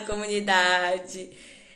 [0.00, 1.30] comunidade.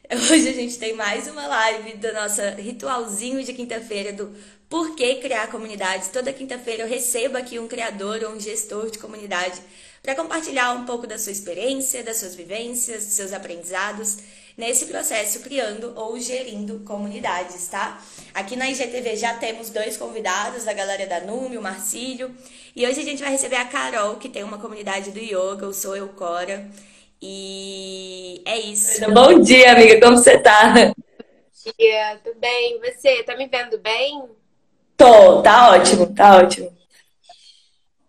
[0.11, 4.35] Hoje a gente tem mais uma live do nosso ritualzinho de quinta-feira do
[4.69, 6.09] Por que criar comunidades.
[6.09, 9.61] Toda quinta-feira eu recebo aqui um criador ou um gestor de comunidade
[10.03, 14.19] para compartilhar um pouco da sua experiência, das suas vivências, dos seus aprendizados
[14.57, 18.03] nesse processo criando ou gerindo comunidades, tá?
[18.35, 22.35] Aqui na IGTV já temos dois convidados, a galera da Nume, o Marcílio,
[22.75, 25.73] e hoje a gente vai receber a Carol, que tem uma comunidade do yoga, o
[25.73, 26.69] Sou Eu Cora.
[27.21, 29.11] E é isso.
[29.13, 30.73] Bom dia, amiga, como você tá?
[30.73, 32.81] Bom dia, tudo bem?
[32.81, 34.23] Você tá me vendo bem?
[34.97, 36.73] Tô, tá ótimo, tá ótimo.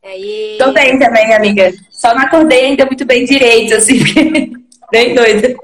[0.03, 0.57] Aí...
[0.59, 1.71] Tô bem também, amiga.
[1.89, 3.97] Só não acordei ainda muito bem direito, assim,
[4.91, 5.55] bem doida.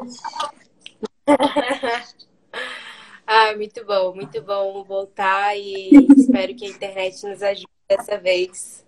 [3.28, 8.84] ah, muito bom, muito bom voltar e espero que a internet nos ajude dessa vez.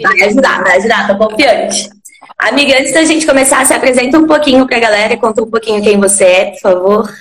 [0.00, 1.90] Vai ajudar, vai ajudar, tô confiante.
[2.38, 5.82] Amiga, antes da gente começar, se apresenta um pouquinho pra galera e conta um pouquinho
[5.82, 7.14] quem você é, por favor.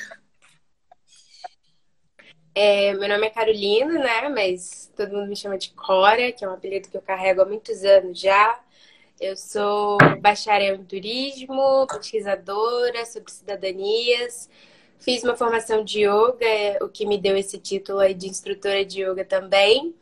[2.53, 4.29] É, meu nome é Carolina, né?
[4.29, 7.45] Mas todo mundo me chama de Cora, que é um apelido que eu carrego há
[7.45, 8.59] muitos anos já.
[9.19, 14.49] Eu sou bacharel em turismo, pesquisadora sobre cidadanias.
[14.99, 18.85] Fiz uma formação de yoga, é o que me deu esse título aí de instrutora
[18.85, 19.95] de yoga também.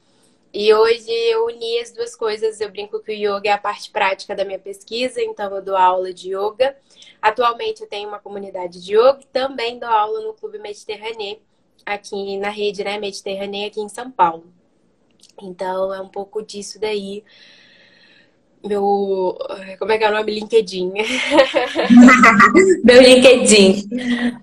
[0.51, 2.59] E hoje eu uni as duas coisas.
[2.59, 5.75] Eu brinco que o yoga é a parte prática da minha pesquisa, então eu dou
[5.75, 6.75] aula de yoga.
[7.21, 11.39] Atualmente eu tenho uma comunidade de yoga também dou aula no Clube Mediterrâneo,
[11.85, 14.51] aqui na rede né, Mediterrânea, aqui em São Paulo.
[15.41, 17.23] Então é um pouco disso daí
[18.65, 19.37] meu.
[19.77, 20.33] Como é que é o nome?
[20.33, 20.91] LinkedIn.
[22.83, 23.89] meu LinkedIn.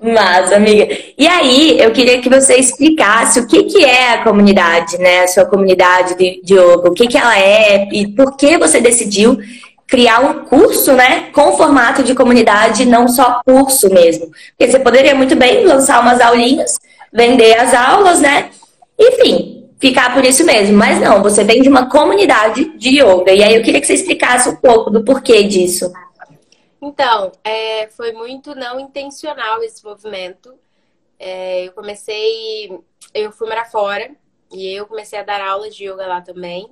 [0.03, 0.89] Massa, amiga.
[1.17, 5.25] E aí, eu queria que você explicasse o que, que é a comunidade, né?
[5.25, 9.39] A sua comunidade de, yoga, o que, que ela é e por que você decidiu
[9.87, 14.31] criar um curso, né, com formato de comunidade, não só curso mesmo.
[14.51, 16.77] Porque você poderia muito bem lançar umas aulinhas,
[17.13, 18.51] vender as aulas, né?
[18.99, 20.77] Enfim, ficar por isso mesmo.
[20.77, 23.33] Mas não, você vem de uma comunidade de yoga.
[23.33, 25.93] E aí eu queria que você explicasse um pouco do porquê disso.
[26.81, 30.55] Então, é, foi muito não intencional esse movimento.
[31.19, 32.79] É, eu comecei,
[33.15, 34.11] eu fui morar fora
[34.53, 36.69] e eu comecei a dar aulas de yoga lá também.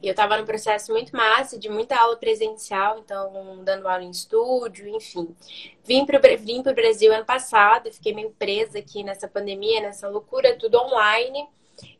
[0.00, 4.10] E eu estava num processo muito massa, de muita aula presencial, então dando aula em
[4.10, 5.28] estúdio, enfim.
[5.84, 10.76] Vim para o Brasil ano passado, fiquei meio presa aqui nessa pandemia, nessa loucura, tudo
[10.78, 11.46] online.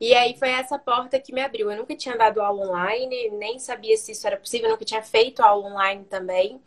[0.01, 1.71] E aí foi essa porta que me abriu.
[1.71, 5.03] Eu nunca tinha dado aula online, nem sabia se isso era possível, eu nunca tinha
[5.03, 6.61] feito aula online também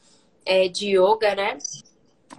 [0.46, 1.58] é, de yoga, né?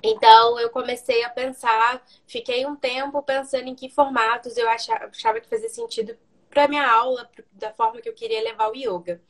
[0.03, 5.49] Então eu comecei a pensar, fiquei um tempo pensando em que formatos eu achava, que
[5.49, 6.17] fazia sentido
[6.51, 9.21] para minha aula, da forma que eu queria levar o yoga.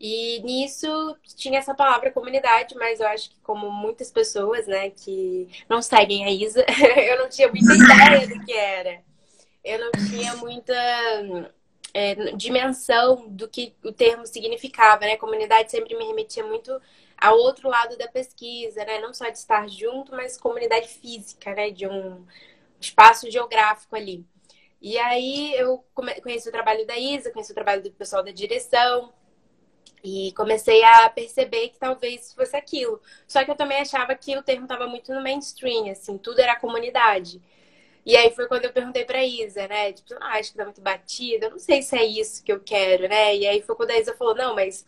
[0.00, 5.48] E nisso tinha essa palavra comunidade, mas eu acho que como muitas pessoas, né, que
[5.68, 6.64] não seguem a Isa,
[7.08, 9.11] eu não tinha muita ideia do que era
[9.64, 10.74] eu não tinha muita
[11.94, 15.16] é, dimensão do que o termo significava, né?
[15.16, 16.80] Comunidade sempre me remetia muito
[17.16, 19.00] ao outro lado da pesquisa, né?
[19.00, 21.70] Não só de estar junto, mas comunidade física, né?
[21.70, 22.24] De um
[22.80, 24.24] espaço geográfico ali.
[24.80, 25.84] E aí eu
[26.22, 29.12] conheci o trabalho da Isa, conheci o trabalho do pessoal da direção,
[30.02, 33.00] e comecei a perceber que talvez fosse aquilo.
[33.26, 36.56] Só que eu também achava que o termo estava muito no mainstream, assim, tudo era
[36.56, 37.40] comunidade.
[38.04, 39.92] E aí foi quando eu perguntei pra Isa, né?
[39.92, 42.60] Tipo, ah, acho que tá muito batida, eu não sei se é isso que eu
[42.60, 43.36] quero, né?
[43.36, 44.84] E aí foi quando a Isa falou, não, mas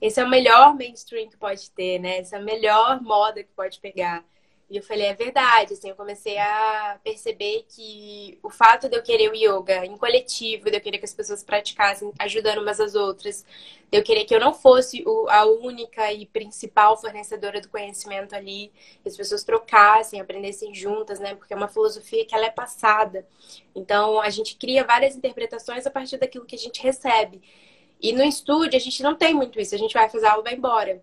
[0.00, 2.18] esse é o melhor mainstream que pode ter, né?
[2.18, 4.24] Essa é a melhor moda que pode pegar.
[4.70, 9.02] E eu falei, é verdade, assim, eu comecei a perceber que o fato de eu
[9.02, 12.94] querer o yoga em coletivo, de eu querer que as pessoas praticassem ajudando umas às
[12.94, 13.46] outras,
[13.90, 18.70] de eu querer que eu não fosse a única e principal fornecedora do conhecimento ali,
[19.02, 21.34] que as pessoas trocassem, aprendessem juntas, né?
[21.34, 23.26] Porque é uma filosofia que ela é passada.
[23.74, 27.40] Então, a gente cria várias interpretações a partir daquilo que a gente recebe.
[28.00, 29.74] E no estúdio, a gente não tem muito isso.
[29.74, 31.02] A gente vai fazer aula e vai embora.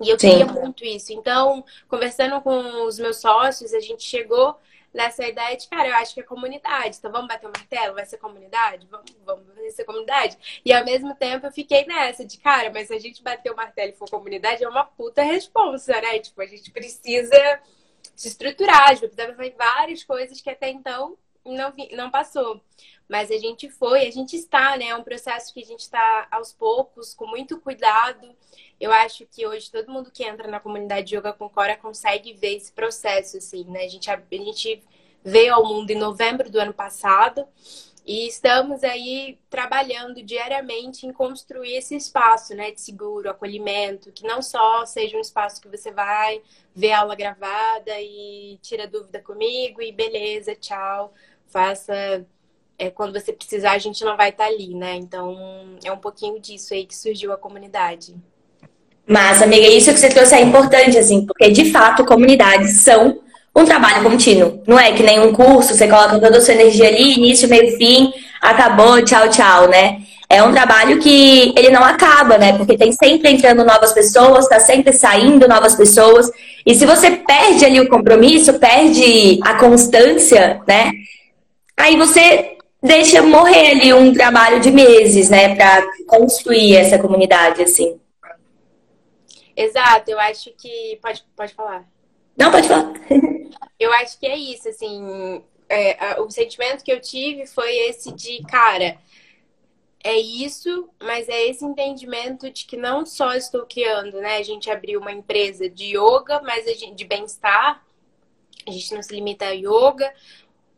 [0.00, 0.52] E eu queria Sim.
[0.52, 1.12] muito isso.
[1.12, 4.56] Então, conversando com os meus sócios, a gente chegou
[4.92, 6.96] nessa ideia de, cara, eu acho que é comunidade.
[6.98, 7.94] Então, vamos bater o martelo?
[7.94, 8.86] Vai ser comunidade?
[8.90, 10.36] Vamos, vamos ser comunidade?
[10.64, 13.56] E ao mesmo tempo, eu fiquei nessa de, cara, mas se a gente bater o
[13.56, 16.18] martelo e for comunidade, é uma puta responsa, né?
[16.18, 17.60] Tipo, a gente precisa
[18.16, 22.60] se estruturar, a gente precisa fazer várias coisas que até então não, não passou.
[23.08, 24.86] Mas a gente foi, a gente está, né?
[24.88, 28.34] É um processo que a gente está aos poucos, com muito cuidado.
[28.78, 32.32] Eu acho que hoje todo mundo que entra na comunidade de Yoga com Cora consegue
[32.34, 33.84] ver esse processo, assim, né?
[33.84, 34.82] A gente, a, a gente
[35.24, 37.46] veio ao mundo em novembro do ano passado
[38.04, 44.42] E estamos aí trabalhando diariamente em construir esse espaço, né, de seguro, acolhimento, que não
[44.42, 46.42] só seja um espaço que você vai
[46.74, 51.12] ver aula gravada e tira dúvida comigo e beleza, tchau,
[51.50, 52.24] faça
[52.80, 54.96] é, quando você precisar, a gente não vai estar tá ali, né?
[54.96, 55.36] Então,
[55.84, 58.14] é um pouquinho disso aí que surgiu a comunidade.
[59.06, 63.20] Mas, amiga, isso que você trouxe é importante, assim, porque de fato comunidades são
[63.54, 64.62] um trabalho contínuo.
[64.66, 67.76] Não é que nem um curso, você coloca toda a sua energia ali, início, meio,
[67.76, 69.98] fim, acabou, tchau, tchau, né?
[70.26, 72.56] É um trabalho que ele não acaba, né?
[72.56, 76.30] Porque tem sempre entrando novas pessoas, tá sempre saindo novas pessoas.
[76.64, 80.92] E se você perde ali o compromisso, perde a constância, né?
[81.80, 87.98] Aí você deixa morrer ali um trabalho de meses, né, para construir essa comunidade, assim.
[89.56, 90.98] Exato, eu acho que.
[91.02, 91.84] Pode, pode falar.
[92.36, 92.92] Não, pode falar.
[93.80, 95.42] eu acho que é isso, assim.
[95.68, 98.98] É, o sentimento que eu tive foi esse de, cara,
[100.02, 104.36] é isso, mas é esse entendimento de que não só estou criando, né?
[104.36, 107.82] A gente abriu uma empresa de yoga, mas gente, de bem-estar.
[108.66, 110.12] A gente não se limita a yoga,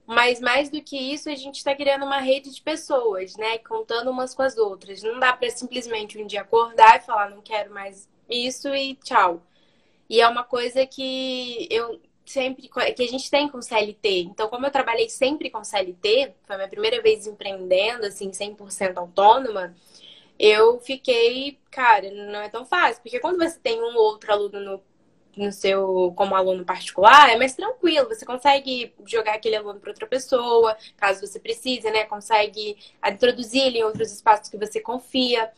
[0.07, 3.59] mas mais do que isso, a gente está criando uma rede de pessoas, né?
[3.59, 5.03] Contando umas com as outras.
[5.03, 9.43] Não dá para simplesmente um dia acordar e falar, não quero mais isso e tchau.
[10.09, 14.23] E é uma coisa que eu sempre que a gente tem com CLT.
[14.23, 18.97] Então, como eu trabalhei sempre com CLT, foi a minha primeira vez empreendendo assim 100%
[18.97, 19.75] autônoma,
[20.39, 24.61] eu fiquei, cara, não é tão fácil, porque quando você tem um ou outro aluno
[24.61, 24.83] no,
[25.37, 30.07] no seu como aluno particular, é mais tranquilo, você consegue jogar aquele aluno para outra
[30.07, 32.05] pessoa, caso você precise, né?
[32.05, 32.77] Consegue
[33.11, 35.51] introduzir ele em outros espaços que você confia.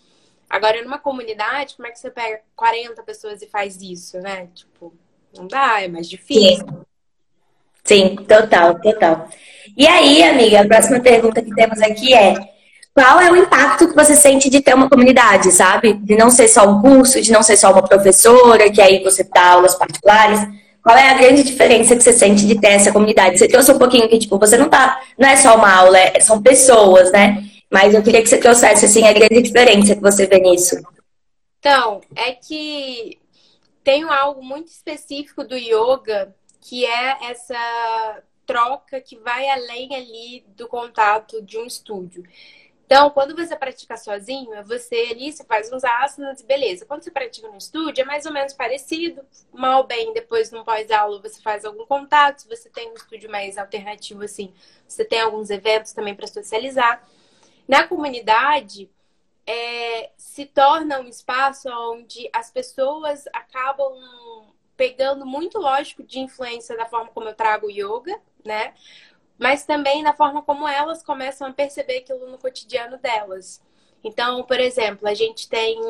[0.49, 4.49] Agora, numa comunidade, como é que você pega 40 pessoas e faz isso, né?
[4.55, 4.95] Tipo,
[5.37, 6.67] não dá, é mais difícil.
[7.85, 9.29] Sim, Sim total, total.
[9.77, 12.54] E aí, amiga, a próxima pergunta que temos aqui é:
[12.95, 15.95] qual é o impacto que você sente de ter uma comunidade, sabe?
[15.95, 19.25] De não ser só um curso, de não ser só uma professora, que aí você
[19.25, 20.41] dá aulas particulares.
[20.81, 23.37] Qual é a grande diferença que você sente de ter essa comunidade?
[23.37, 25.01] Você trouxe um pouquinho que, tipo, você não tá.
[25.19, 27.43] Não é só uma aula, é, são pessoas, né?
[27.69, 30.77] Mas eu queria que você trouxesse assim, a grande diferença que você vê nisso.
[31.59, 33.19] Então, é que
[33.83, 40.69] tem algo muito específico do yoga que é essa troca que vai além ali do
[40.69, 42.23] contato de um estúdio.
[42.87, 46.85] Então, quando você pratica sozinho, é você ali, você faz uns asanas e beleza.
[46.85, 49.23] Quando você pratica no estúdio, é mais ou menos parecido.
[49.53, 52.43] Mal bem, depois no pós-aula você faz algum contato.
[52.43, 54.53] Se você tem um estúdio mais alternativo, assim,
[54.87, 57.03] você tem alguns eventos também para socializar
[57.67, 58.91] na comunidade
[59.47, 63.93] é, se torna um espaço onde as pessoas acabam
[64.77, 68.75] pegando muito lógico de influência da forma como eu trago yoga, né?
[69.39, 73.63] Mas também na forma como elas começam a perceber aquilo no cotidiano delas.
[74.03, 75.81] Então, por exemplo, a gente tem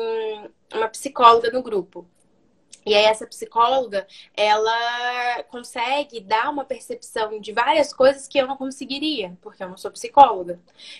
[0.73, 2.07] uma psicóloga no grupo.
[2.85, 4.07] E aí essa psicóloga,
[4.37, 9.75] ela consegue dar uma percepção de várias coisas que eu não conseguiria, porque eu não
[9.75, 10.59] sou psicóloga.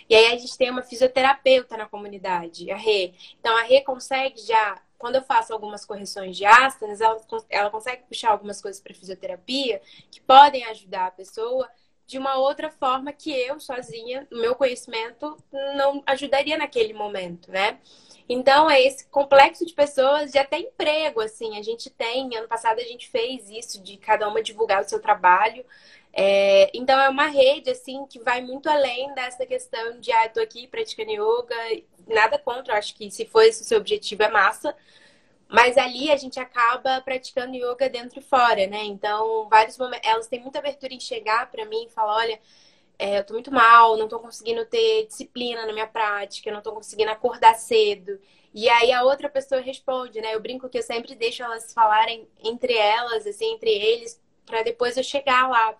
[0.09, 3.13] E aí a gente tem uma fisioterapeuta na comunidade, a Rê.
[3.39, 8.01] Então a Rê consegue já, quando eu faço algumas correções de asanas, ela, ela consegue
[8.09, 11.69] puxar algumas coisas para fisioterapia que podem ajudar a pessoa
[12.07, 15.37] de uma outra forma que eu sozinha, no meu conhecimento,
[15.75, 17.79] não ajudaria naquele momento, né?
[18.27, 21.57] Então, é esse complexo de pessoas de até emprego, assim.
[21.57, 24.99] A gente tem, ano passado a gente fez isso, de cada uma divulgar o seu
[24.99, 25.63] trabalho.
[26.11, 30.33] É, então, é uma rede, assim, que vai muito além dessa questão de, ah, eu
[30.33, 31.55] tô aqui praticando yoga,
[32.07, 34.75] nada contra, acho que se for esse o seu objetivo é massa.
[35.47, 38.83] Mas ali a gente acaba praticando yoga dentro e fora, né?
[38.85, 42.39] Então, vários momentos, elas têm muita abertura em chegar para mim e falar, olha,
[42.97, 46.71] é, eu tô muito mal, não tô conseguindo ter disciplina na minha prática, não tô
[46.73, 48.19] conseguindo acordar cedo.
[48.53, 50.33] E aí a outra pessoa responde, né?
[50.33, 54.97] Eu brinco que eu sempre deixo elas falarem entre elas, assim, entre eles, para depois
[54.97, 55.75] eu chegar lá.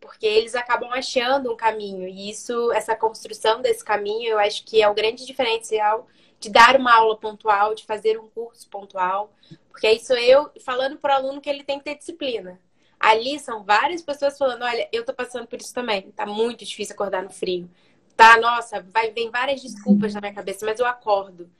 [0.00, 2.08] Porque eles acabam achando um caminho.
[2.08, 6.06] E isso, essa construção desse caminho, eu acho que é o grande diferencial
[6.46, 9.32] de dar uma aula pontual, de fazer um curso pontual.
[9.68, 12.58] Porque aí sou eu falando para o aluno que ele tem que ter disciplina.
[12.98, 16.02] Ali são várias pessoas falando: olha, eu tô passando por isso também.
[16.14, 17.68] Tá muito difícil acordar no frio.
[18.16, 21.50] Tá, nossa, vai vem várias desculpas na minha cabeça, mas eu acordo.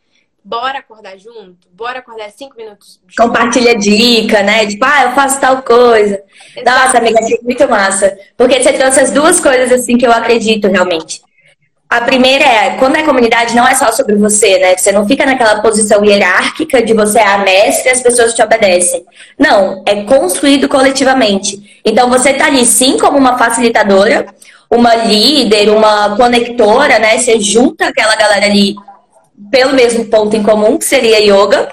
[0.43, 1.69] Bora acordar junto?
[1.73, 3.21] Bora acordar cinco minutos junto?
[3.21, 4.65] Compartilha dica, né?
[4.67, 6.23] Tipo, ah, eu faço tal coisa.
[6.57, 6.65] Exato.
[6.65, 8.17] Nossa, amiga, achei muito massa.
[8.37, 11.26] Porque você trouxe as duas coisas assim que eu acredito realmente.
[11.89, 14.77] A primeira é, quando é comunidade, não é só sobre você, né?
[14.77, 18.43] Você não fica naquela posição hierárquica de você é a mestre e as pessoas te
[18.43, 19.05] obedecem.
[19.39, 21.81] Não, é construído coletivamente.
[21.85, 24.27] Então você tá ali sim como uma facilitadora,
[24.69, 27.19] uma líder, uma conectora, né?
[27.19, 28.75] Você junta aquela galera ali
[29.49, 31.69] pelo mesmo ponto em comum, que seria yoga.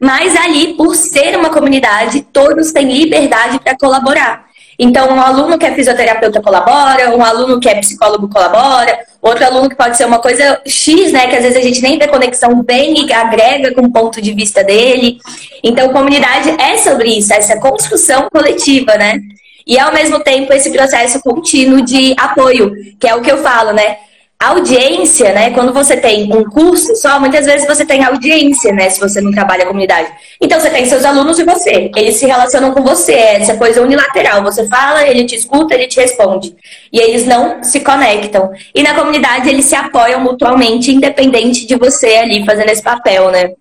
[0.00, 4.47] Mas ali, por ser uma comunidade, todos têm liberdade para colaborar.
[4.78, 9.68] Então, um aluno que é fisioterapeuta colabora, um aluno que é psicólogo colabora, outro aluno
[9.68, 11.26] que pode ser uma coisa X, né?
[11.26, 14.32] Que às vezes a gente nem vê conexão bem e agrega com o ponto de
[14.32, 15.18] vista dele.
[15.64, 19.20] Então, comunidade é sobre isso, essa construção coletiva, né?
[19.66, 23.72] E ao mesmo tempo esse processo contínuo de apoio, que é o que eu falo,
[23.72, 23.96] né?
[24.40, 25.50] Audiência, né?
[25.50, 28.88] Quando você tem um curso só, muitas vezes você tem audiência, né?
[28.88, 30.12] Se você não trabalha a comunidade.
[30.40, 31.90] Então você tem seus alunos e você.
[31.96, 33.12] Eles se relacionam com você.
[33.12, 34.42] É essa coisa unilateral.
[34.44, 36.56] Você fala, ele te escuta, ele te responde.
[36.92, 38.52] E eles não se conectam.
[38.72, 43.54] E na comunidade eles se apoiam mutuamente, independente de você ali fazendo esse papel, né?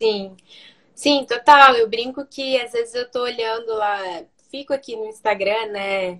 [0.00, 0.32] Sim.
[0.94, 1.74] Sim, total.
[1.74, 4.00] Eu brinco que às vezes eu tô olhando lá,
[4.50, 6.18] fico aqui no Instagram, né?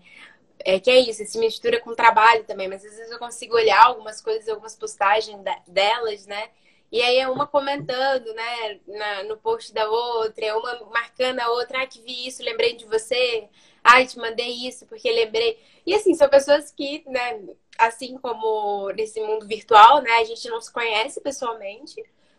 [0.67, 3.85] É, que é isso, se mistura com trabalho também, mas às vezes eu consigo olhar
[3.85, 6.51] algumas coisas, algumas postagens delas, né?
[6.91, 11.51] E aí é uma comentando, né, na, no post da outra, é uma marcando a
[11.51, 13.49] outra, ah, que vi isso, lembrei de você,
[13.83, 15.57] ai, te mandei isso porque lembrei.
[15.87, 17.45] E assim, são pessoas que, né,
[17.79, 21.95] assim como nesse mundo virtual, né, a gente não se conhece pessoalmente,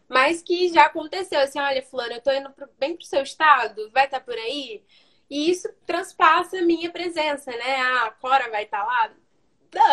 [0.09, 3.89] mas que já aconteceu, assim, olha, fulano, eu tô indo pro, bem pro seu estado,
[3.91, 4.83] vai estar tá por aí?
[5.29, 7.75] E isso transpassa a minha presença, né?
[7.81, 9.09] Ah, a Cora vai estar tá lá?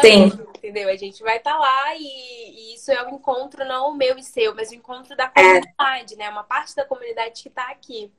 [0.00, 0.26] Sim.
[0.56, 0.88] Entendeu?
[0.88, 3.96] A gente vai estar tá lá e, e, isso é o um encontro, não o
[3.96, 6.16] meu e seu, mas o encontro da comunidade, é.
[6.16, 6.30] né?
[6.30, 8.10] Uma parte da comunidade que está aqui.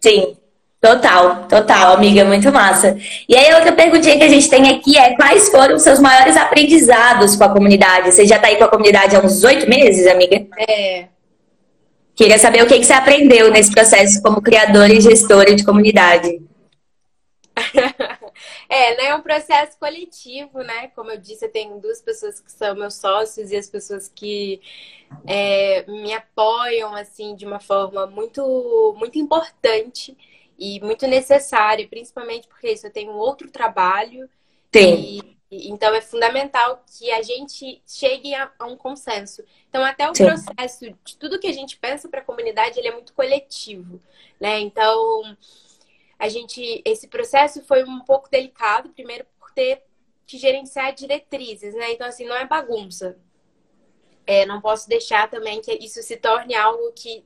[0.00, 0.36] Sim,
[0.84, 2.94] Total, total, amiga, muito massa.
[3.26, 6.36] E aí, outra perguntinha que a gente tem aqui é: quais foram os seus maiores
[6.36, 8.12] aprendizados com a comunidade?
[8.12, 10.46] Você já está aí com a comunidade há uns oito meses, amiga?
[10.68, 11.06] É,
[12.14, 16.40] Queria saber o que, que você aprendeu nesse processo como criadora e gestora de comunidade.
[18.68, 19.06] é, né?
[19.06, 20.88] É um processo coletivo, né?
[20.94, 24.60] Como eu disse, eu tenho duas pessoas que são meus sócios e as pessoas que
[25.26, 30.16] é, me apoiam, assim, de uma forma muito, muito importante
[30.58, 34.28] e muito necessária, principalmente porque isso, eu tenho outro trabalho.
[34.72, 34.94] Sim.
[34.94, 39.44] E então, é fundamental que a gente chegue a, a um consenso.
[39.68, 40.24] Então, até o Sim.
[40.24, 44.00] processo de tudo que a gente pensa para a comunidade, ele é muito coletivo,
[44.40, 44.60] né?
[44.60, 45.36] Então,
[46.18, 49.82] a gente, esse processo foi um pouco delicado, primeiro por ter
[50.26, 51.92] que gerenciar diretrizes, né?
[51.92, 53.18] Então, assim, não é bagunça.
[54.26, 57.24] É, não posso deixar também que isso se torne algo que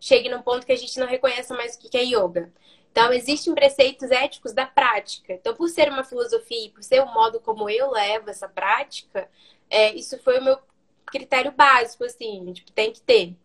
[0.00, 2.52] chegue num ponto que a gente não reconheça mais o que é yoga.
[2.98, 5.32] Então, existem preceitos éticos da prática.
[5.32, 9.30] Então, por ser uma filosofia e por ser o modo como eu levo essa prática,
[9.70, 10.58] é, isso foi o meu
[11.06, 13.36] critério básico, assim, tipo, tem que ter.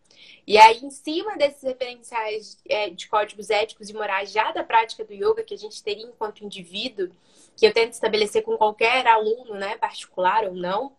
[0.44, 5.04] E aí, em cima desses referenciais é, de códigos éticos e morais já da prática
[5.04, 7.10] do yoga que a gente teria enquanto indivíduo,
[7.56, 10.96] que eu tento estabelecer com qualquer aluno, né, particular ou não,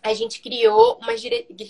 [0.00, 1.14] a gente criou uma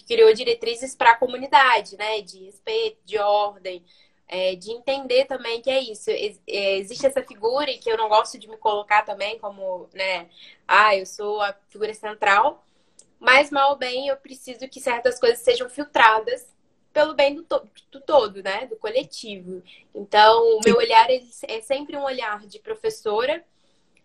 [0.07, 3.83] criou diretrizes para a comunidade, né, de respeito, de ordem,
[4.29, 6.11] é, de entender também que é isso.
[6.11, 10.29] É, existe essa figura e que eu não gosto de me colocar também como, né,
[10.67, 12.65] ah, eu sou a figura central,
[13.21, 16.53] mas mal ou bem eu preciso que certas coisas sejam filtradas
[16.93, 19.63] pelo bem do, to do todo, né, do coletivo.
[19.95, 23.45] Então, o meu olhar é sempre um olhar de professora,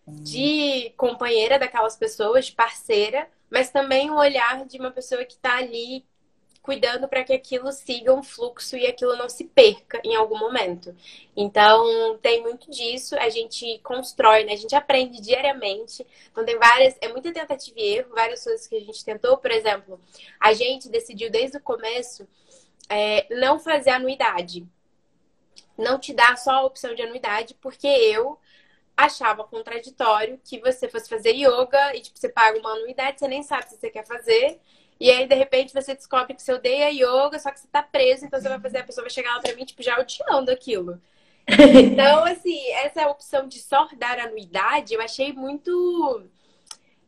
[0.07, 5.57] de companheira daquelas pessoas, de parceira, mas também um olhar de uma pessoa que está
[5.57, 6.05] ali
[6.61, 10.95] cuidando para que aquilo siga um fluxo e aquilo não se perca em algum momento.
[11.35, 14.53] Então, tem muito disso, a gente constrói, né?
[14.53, 16.05] A gente aprende diariamente.
[16.31, 19.37] Então, tem várias, é muita tentativa e erro, várias coisas que a gente tentou.
[19.37, 19.99] Por exemplo,
[20.39, 22.27] a gente decidiu desde o começo
[22.89, 24.67] é, não fazer anuidade.
[25.77, 28.37] Não te dar só a opção de anuidade, porque eu
[28.97, 33.41] achava contraditório que você fosse fazer yoga e, tipo, você paga uma anuidade, você nem
[33.41, 34.59] sabe se você quer fazer.
[34.99, 38.25] E aí, de repente, você descobre que você odeia yoga, só que você tá preso,
[38.25, 41.01] então você vai fazer, a pessoa vai chegar lá pra mim, tipo, já odiando aquilo.
[41.81, 46.23] Então, assim, essa opção de só dar anuidade, eu achei muito.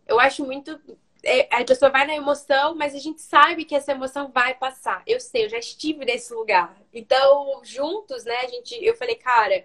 [0.07, 0.79] Eu acho muito.
[1.23, 5.03] É, a pessoa vai na emoção, mas a gente sabe que essa emoção vai passar.
[5.05, 6.75] Eu sei, eu já estive nesse lugar.
[6.91, 9.63] Então, juntos, né, a gente, eu falei, cara,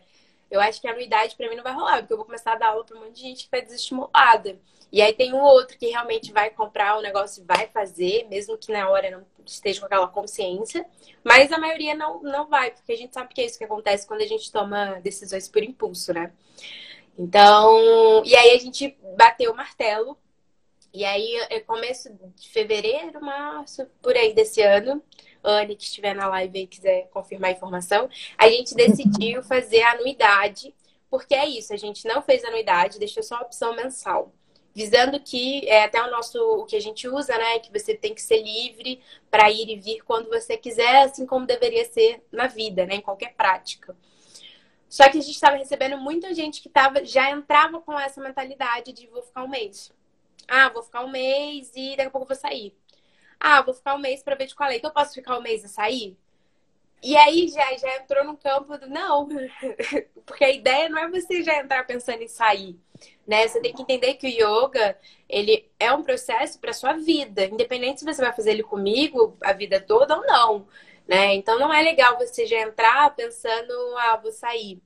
[0.51, 2.57] eu acho que a anuidade para mim não vai rolar, porque eu vou começar a
[2.57, 4.59] dar aula para um monte de gente que vai desestimulada.
[4.93, 8.57] E aí tem um outro que realmente vai comprar o negócio e vai fazer, mesmo
[8.57, 10.87] que na hora não esteja com aquela consciência.
[11.25, 14.07] Mas a maioria não, não vai, porque a gente sabe que é isso que acontece
[14.07, 16.33] quando a gente toma decisões por impulso, né?
[17.19, 20.17] Então, e aí a gente bateu o martelo.
[20.93, 25.03] E aí, é começo de fevereiro, março, por aí desse ano,
[25.47, 29.93] Anne, que estiver na live e quiser confirmar a informação, a gente decidiu fazer a
[29.93, 30.75] anuidade,
[31.09, 34.33] porque é isso, a gente não fez anuidade, deixou só a opção mensal.
[34.75, 38.15] visando que é até o nosso o que a gente usa, né, que você tem
[38.15, 39.01] que ser livre
[39.31, 43.01] para ir e vir quando você quiser, assim como deveria ser na vida, né, em
[43.01, 43.97] qualquer prática.
[44.87, 48.93] Só que a gente estava recebendo muita gente que tava, já entrava com essa mentalidade
[48.93, 49.91] de vou ficar um mês.
[50.47, 52.75] Ah, vou ficar um mês e daqui a pouco vou sair.
[53.41, 54.77] Ah, vou ficar um mês para ver de qual é.
[54.77, 56.17] Então eu posso ficar um mês e sair?
[57.03, 59.29] E aí já, já entrou no campo do não,
[60.27, 62.77] porque a ideia não é você já entrar pensando em sair,
[63.27, 63.47] né?
[63.47, 68.01] Você tem que entender que o yoga, ele é um processo para sua vida, independente
[68.01, 70.67] se você vai fazer ele comigo a vida toda ou não,
[71.07, 71.35] né?
[71.35, 74.81] Então não é legal você já entrar pensando, ah, vou sair.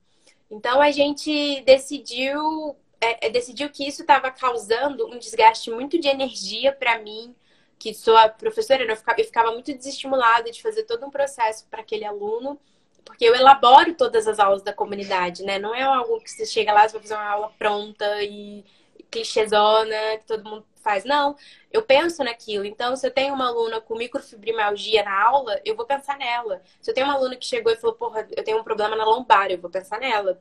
[0.49, 6.07] Então a gente decidiu, é, é decidiu que isso estava causando um desgaste muito de
[6.07, 7.33] energia para mim,
[7.81, 11.65] que sou a professora, eu ficava, eu ficava muito desestimulada de fazer todo um processo
[11.67, 12.59] para aquele aluno,
[13.03, 15.57] porque eu elaboro todas as aulas da comunidade, né?
[15.57, 18.63] Não é algo que você chega lá e vai fazer uma aula pronta e
[19.09, 21.03] clichêzona, que todo mundo faz.
[21.05, 21.35] Não,
[21.71, 22.65] eu penso naquilo.
[22.65, 26.61] Então, se eu tenho uma aluna com microfibromialgia na aula, eu vou pensar nela.
[26.79, 29.05] Se eu tenho uma aluna que chegou e falou, porra, eu tenho um problema na
[29.05, 30.39] lombar, eu vou pensar nela.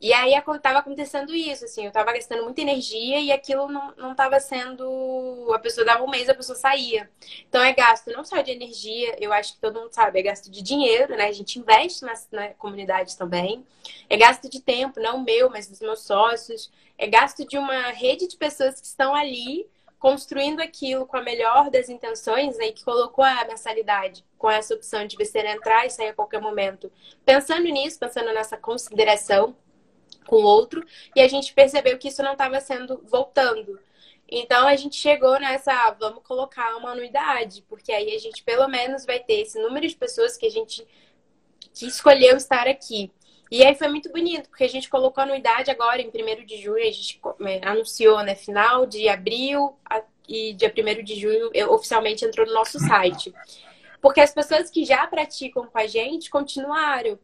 [0.00, 4.14] E aí estava acontecendo isso, assim, eu estava gastando muita energia e aquilo não, não
[4.14, 5.52] tava sendo.
[5.52, 7.10] A pessoa dava um mês, a pessoa saía.
[7.48, 10.50] Então é gasto não só de energia, eu acho que todo mundo sabe, é gasto
[10.50, 11.26] de dinheiro, né?
[11.26, 13.66] A gente investe na, na comunidade também.
[14.08, 16.70] É gasto de tempo, não meu, mas dos meus sócios.
[16.96, 21.70] É gasto de uma rede de pessoas que estão ali construindo aquilo com a melhor
[21.70, 26.10] das intenções, né, que colocou a mensalidade com essa opção de você entrar e sair
[26.10, 26.90] a qualquer momento.
[27.24, 29.56] Pensando nisso, pensando nessa consideração,
[30.28, 30.84] com o outro,
[31.16, 33.80] e a gente percebeu que isso não estava sendo voltando.
[34.30, 38.68] Então a gente chegou nessa, ah, vamos colocar uma anuidade, porque aí a gente pelo
[38.68, 40.86] menos vai ter esse número de pessoas que a gente
[41.72, 43.10] que escolheu estar aqui.
[43.50, 46.86] E aí foi muito bonito, porque a gente colocou anuidade agora em 1 de junho,
[46.86, 49.74] a gente é, anunciou, né, final de abril
[50.28, 53.32] e dia 1 de junho oficialmente entrou no nosso site.
[54.02, 57.18] Porque as pessoas que já praticam com a gente continuaram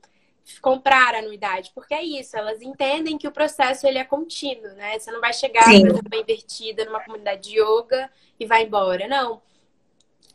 [0.61, 4.99] comprar a anuidade, porque é isso, elas entendem que o processo ele é contínuo, né?
[4.99, 9.41] Você não vai chegar, invertida numa comunidade de yoga e vai embora, não.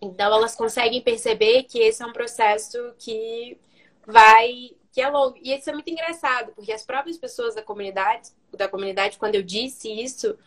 [0.02, 3.58] Então elas conseguem perceber que esse é um processo que
[4.06, 5.38] vai que é longo.
[5.42, 9.44] E isso é muito engraçado, porque as próprias pessoas da comunidade, da comunidade, quando eu
[9.44, 10.38] disse isso,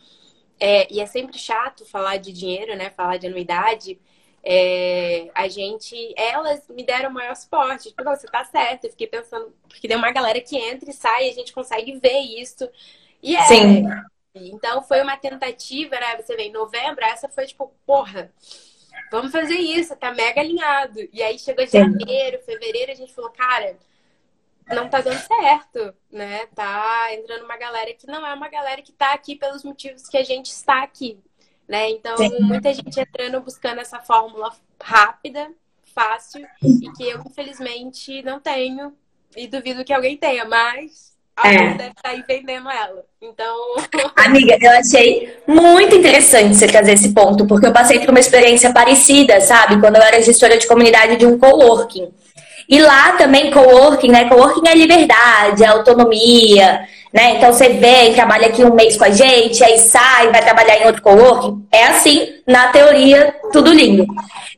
[0.59, 2.89] é, e é sempre chato falar de dinheiro, né?
[2.89, 3.99] Falar de anuidade,
[4.45, 7.89] é, a gente, elas me deram o maior suporte.
[7.89, 8.85] Tipo, você tá certo.
[8.85, 11.97] Eu fiquei pensando, porque tem uma galera que entra e sai, e a gente consegue
[11.99, 12.69] ver isso.
[13.21, 13.43] E é.
[13.43, 13.85] Sim.
[14.35, 16.17] Então foi uma tentativa, né?
[16.17, 18.33] Você vê, em novembro, essa foi tipo, porra,
[19.11, 20.99] vamos fazer isso, tá mega alinhado.
[21.13, 23.77] E aí chegou janeiro, fevereiro, a gente falou, cara,
[24.67, 26.47] não tá dando certo, né?
[26.47, 30.17] Tá entrando uma galera que não é uma galera que tá aqui pelos motivos que
[30.17, 31.21] a gente está aqui
[31.67, 31.89] né?
[31.91, 32.39] Então, Sim.
[32.41, 35.49] muita gente entrando buscando essa fórmula rápida,
[35.93, 38.93] fácil, e que eu, infelizmente, não tenho,
[39.35, 41.73] e duvido que alguém tenha, mas alguém é.
[41.73, 43.03] deve estar aí vendendo ela.
[43.21, 43.55] Então.
[44.15, 48.71] Amiga, eu achei muito interessante você trazer esse ponto, porque eu passei por uma experiência
[48.73, 49.79] parecida, sabe?
[49.79, 52.11] Quando eu era gestora de comunidade de um coworking.
[52.69, 54.29] E lá também, coworking, né?
[54.29, 57.35] Coworking é liberdade, é autonomia, né?
[57.35, 60.87] Então você vem, trabalha aqui um mês com a gente, aí sai, vai trabalhar em
[60.87, 61.63] outro coworking.
[61.71, 64.05] É assim, na teoria, tudo lindo.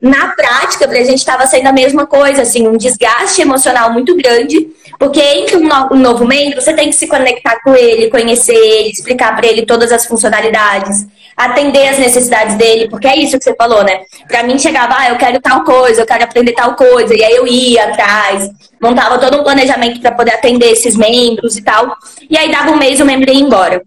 [0.02, 4.70] Na prática, pra gente estava sendo a mesma coisa, assim, um desgaste emocional muito grande,
[4.98, 9.36] porque entre um novo membro, você tem que se conectar com ele, conhecer ele, explicar
[9.36, 13.84] para ele todas as funcionalidades atender as necessidades dele, porque é isso que você falou,
[13.84, 14.02] né?
[14.28, 17.36] Pra mim chegava, ah, eu quero tal coisa, eu quero aprender tal coisa, e aí
[17.36, 18.50] eu ia atrás,
[18.82, 21.96] montava todo um planejamento para poder atender esses membros e tal,
[22.30, 23.82] e aí dava um mês o membro ia embora.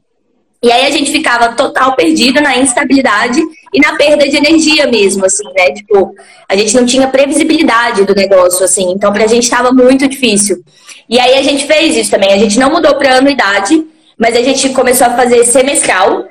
[0.63, 3.41] E aí a gente ficava total perdido na instabilidade
[3.73, 5.71] e na perda de energia mesmo, assim, né?
[5.71, 6.13] Tipo,
[6.49, 10.57] a gente não tinha previsibilidade do negócio, assim, então pra gente tava muito difícil.
[11.09, 13.87] E aí a gente fez isso também, a gente não mudou pra anuidade,
[14.19, 16.27] mas a gente começou a fazer semestral,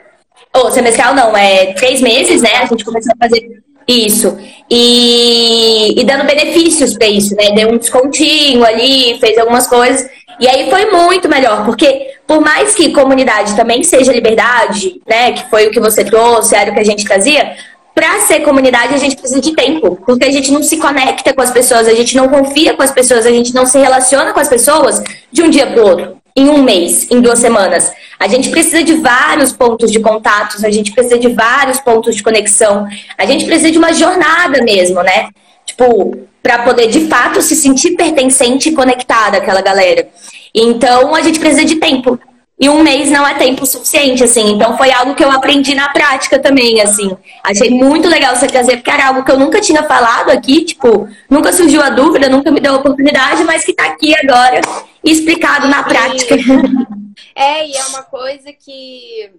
[0.54, 2.52] ou semestral não, é três meses, né?
[2.56, 4.38] A gente começou a fazer isso.
[4.70, 7.52] E, e dando benefícios para isso, né?
[7.52, 10.10] Deu um descontinho ali, fez algumas coisas.
[10.40, 15.32] E aí foi muito melhor, porque por mais que comunidade também seja liberdade, né?
[15.32, 17.56] Que foi o que você trouxe, era o que a gente trazia.
[17.96, 21.42] Para ser comunidade, a gente precisa de tempo, porque a gente não se conecta com
[21.42, 24.40] as pessoas, a gente não confia com as pessoas, a gente não se relaciona com
[24.40, 27.92] as pessoas de um dia para o outro em um mês, em duas semanas.
[28.20, 32.22] A gente precisa de vários pontos de contatos, a gente precisa de vários pontos de
[32.22, 35.30] conexão, a gente precisa de uma jornada mesmo, né?
[35.66, 40.08] Tipo, para poder de fato se sentir pertencente e conectada àquela galera.
[40.54, 42.20] Então a gente precisa de tempo.
[42.60, 44.54] E um mês não é tempo suficiente, assim.
[44.54, 47.16] Então foi algo que eu aprendi na prática também, assim.
[47.44, 51.08] Achei muito legal você trazer, porque era algo que eu nunca tinha falado aqui, tipo,
[51.30, 54.60] nunca surgiu a dúvida, nunca me deu a oportunidade, mas que tá aqui agora
[55.04, 56.36] explicado na prática.
[57.34, 59.32] É, e é uma coisa que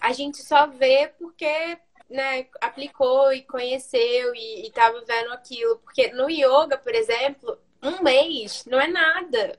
[0.00, 5.76] a gente só vê porque né, aplicou e conheceu e, estava vendo aquilo.
[5.78, 9.58] Porque no yoga, por exemplo, um mês não é nada.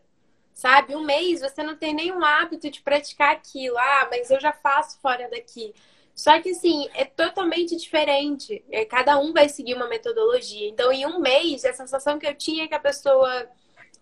[0.60, 0.94] Sabe?
[0.94, 3.78] Um mês você não tem nenhum hábito de praticar aquilo.
[3.78, 5.74] Ah, mas eu já faço fora daqui.
[6.14, 8.62] Só que assim, é totalmente diferente.
[8.70, 10.68] É, cada um vai seguir uma metodologia.
[10.68, 13.50] Então, em um mês, a sensação que eu tinha é que a pessoa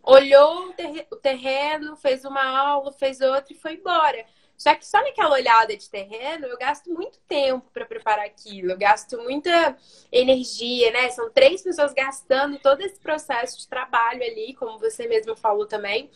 [0.02, 0.74] olhou
[1.12, 4.26] o terreno, fez uma aula, fez outra e foi embora.
[4.58, 8.78] Só que só naquela olhada de terreno, eu gasto muito tempo para preparar aquilo, eu
[8.78, 9.78] gasto muita
[10.12, 11.10] energia, né?
[11.12, 16.10] São três pessoas gastando todo esse processo de trabalho ali, como você mesmo falou também.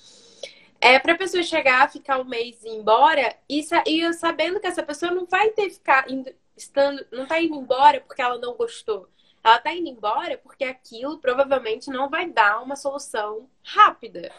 [0.81, 4.59] É para a pessoa chegar, ficar um mês e ir embora, e, e eu sabendo
[4.59, 8.39] que essa pessoa não vai ter ficar indo, estando, não tá indo embora porque ela
[8.39, 9.07] não gostou.
[9.43, 14.31] Ela tá indo embora porque aquilo provavelmente não vai dar uma solução rápida.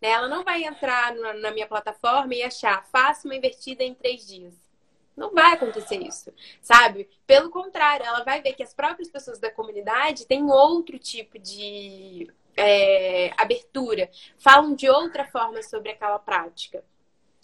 [0.00, 0.10] Né?
[0.10, 4.54] Ela não vai entrar na minha plataforma e achar, faça uma invertida em três dias.
[5.16, 6.32] Não vai acontecer isso,
[6.62, 7.08] sabe?
[7.26, 12.32] Pelo contrário, ela vai ver que as próprias pessoas da comunidade têm outro tipo de
[12.56, 14.08] é, abertura,
[14.38, 16.84] falam de outra forma sobre aquela prática.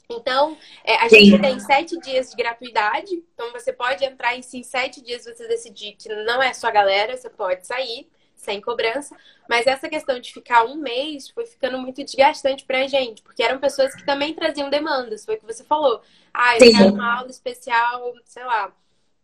[0.08, 1.24] Então, é, a Sim.
[1.24, 3.24] gente tem sete dias de gratuidade.
[3.34, 7.16] Então, você pode entrar em sim sete dias você decidir que não é sua galera,
[7.16, 8.08] você pode sair
[8.44, 9.16] sem cobrança.
[9.48, 13.59] Mas essa questão de ficar um mês foi ficando muito desgastante pra gente, porque eram
[13.59, 15.24] pessoas que também traziam demandas.
[15.24, 16.00] Foi o que você falou.
[16.33, 16.72] Ah, eu Sim.
[16.72, 18.72] quero uma aula especial, sei lá,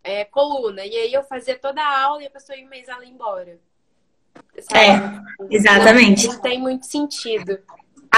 [0.02, 0.84] é, coluna.
[0.84, 3.10] E aí eu fazia toda a aula e a pessoa ia um mês ela ia
[3.10, 3.58] embora.
[4.60, 4.80] Sabe?
[4.80, 6.26] É, exatamente.
[6.26, 7.58] Não, não tem muito sentido.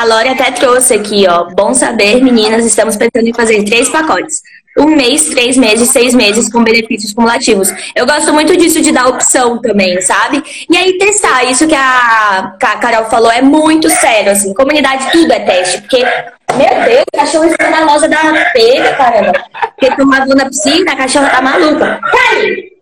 [0.02, 1.44] A Lore até trouxe aqui, ó.
[1.54, 4.42] Bom saber, meninas, estamos pensando em fazer três pacotes.
[4.76, 7.72] Um mês, três meses, seis meses com benefícios cumulativos.
[7.94, 10.42] Eu gosto muito disso de dar opção também, sabe?
[10.68, 11.44] E aí testar.
[11.44, 14.52] Isso que a, que a Carol falou é muito sério, assim.
[14.54, 15.80] Comunidade, tudo é teste.
[15.82, 17.54] Porque, meu Deus, cachorro
[17.86, 18.16] loja da
[18.52, 19.32] pega, caramba.
[19.78, 22.00] Porque tomava na piscina, a cachorra tá maluca.
[22.10, 22.72] Cai!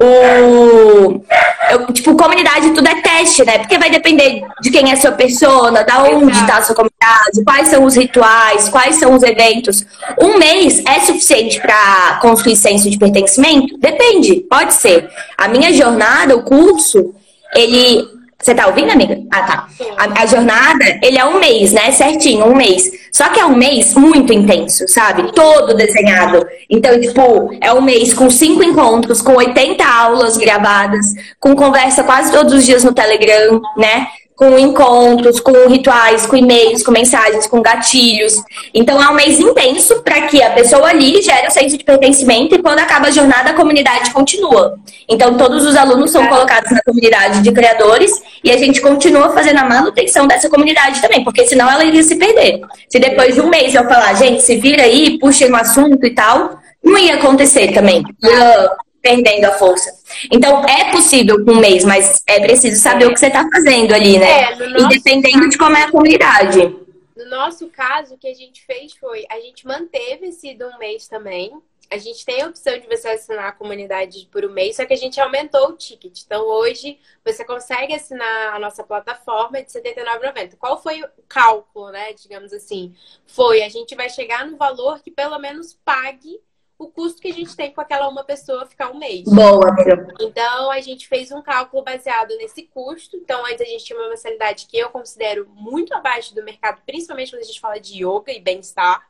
[0.00, 1.22] O
[1.70, 3.58] eu, tipo, comunidade tudo é teste, né?
[3.58, 7.44] Porque vai depender de quem é a sua persona, da onde está a sua comunidade,
[7.44, 9.86] quais são os rituais, quais são os eventos.
[10.20, 13.78] Um mês é suficiente para construir senso de pertencimento?
[13.78, 15.08] Depende, pode ser.
[15.38, 17.14] A minha jornada, o curso,
[17.54, 18.04] ele
[18.40, 19.20] você tá ouvindo, amiga?
[19.30, 19.68] Ah, tá.
[19.98, 21.92] A, a, jornada, ele é um mês, né?
[21.92, 22.90] Certinho, um mês.
[23.12, 25.30] Só que é um mês muito intenso, sabe?
[25.32, 26.46] Todo desenhado.
[26.68, 31.04] Então, tipo, é um mês com cinco encontros, com 80 aulas gravadas,
[31.38, 34.06] com conversa quase todos os dias no Telegram, né?
[34.40, 38.42] Com encontros, com rituais, com e-mails, com mensagens, com gatilhos.
[38.72, 42.54] Então é um mês intenso para que a pessoa ali gere o senso de pertencimento
[42.54, 44.78] e quando acaba a jornada a comunidade continua.
[45.06, 48.10] Então todos os alunos são colocados na comunidade de criadores
[48.42, 52.16] e a gente continua fazendo a manutenção dessa comunidade também, porque senão ela iria se
[52.16, 52.62] perder.
[52.88, 56.14] Se depois de um mês eu falar, gente, se vira aí, puxem um assunto e
[56.14, 58.02] tal, não ia acontecer também.
[58.24, 59.92] Ia perdendo a força.
[60.30, 63.94] Então, é possível com um mês, mas é preciso saber o que você está fazendo
[63.94, 64.52] ali, né?
[64.52, 66.76] É, e dependendo caso, de como é a comunidade.
[67.16, 70.78] No nosso caso, o que a gente fez foi, a gente manteve esse de um
[70.78, 71.52] mês também.
[71.90, 74.92] A gente tem a opção de você assinar a comunidade por um mês, só que
[74.92, 76.22] a gente aumentou o ticket.
[76.24, 80.56] Então, hoje, você consegue assinar a nossa plataforma de R$ 79,90.
[80.56, 82.12] Qual foi o cálculo, né?
[82.12, 82.94] Digamos assim.
[83.26, 86.40] Foi, a gente vai chegar no valor que pelo menos pague
[86.80, 89.24] o custo que a gente tem com aquela uma pessoa ficar um mês.
[89.24, 89.76] Boa,
[90.18, 93.18] Então, a gente fez um cálculo baseado nesse custo.
[93.18, 97.32] Então, antes a gente tinha uma mensalidade que eu considero muito abaixo do mercado, principalmente
[97.32, 99.09] quando a gente fala de yoga e bem-estar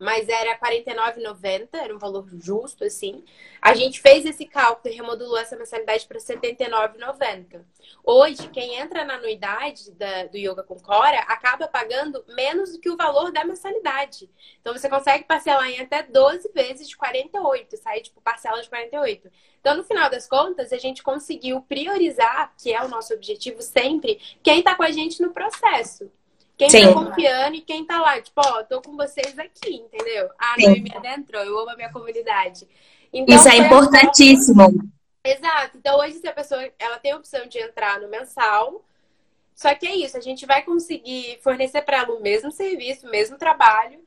[0.00, 3.22] mas era R$ 49,90, era um valor justo, assim.
[3.60, 7.62] A gente fez esse cálculo e remodulou essa mensalidade para R$ 79,90.
[8.02, 12.88] Hoje, quem entra na anuidade da, do Yoga com Cora acaba pagando menos do que
[12.88, 14.30] o valor da mensalidade.
[14.58, 19.30] Então, você consegue parcelar em até 12 vezes de 48, sai tipo parcela de 48.
[19.60, 24.18] Então, no final das contas, a gente conseguiu priorizar, que é o nosso objetivo sempre,
[24.42, 26.10] quem está com a gente no processo.
[26.60, 26.92] Quem tá Sim.
[26.92, 30.28] tá confiando e quem tá lá, tipo, ó, tô com vocês aqui, entendeu?
[30.38, 32.68] Ah, não, me adentrou, eu amo a minha comunidade.
[33.10, 34.68] Então, Isso é importantíssimo.
[35.24, 35.78] Exato.
[35.78, 38.84] Então, hoje, se a pessoa ela tem a opção de entrar no mensal,
[39.54, 43.10] só que é isso, a gente vai conseguir fornecer para ela o mesmo serviço, o
[43.10, 43.98] mesmo trabalho,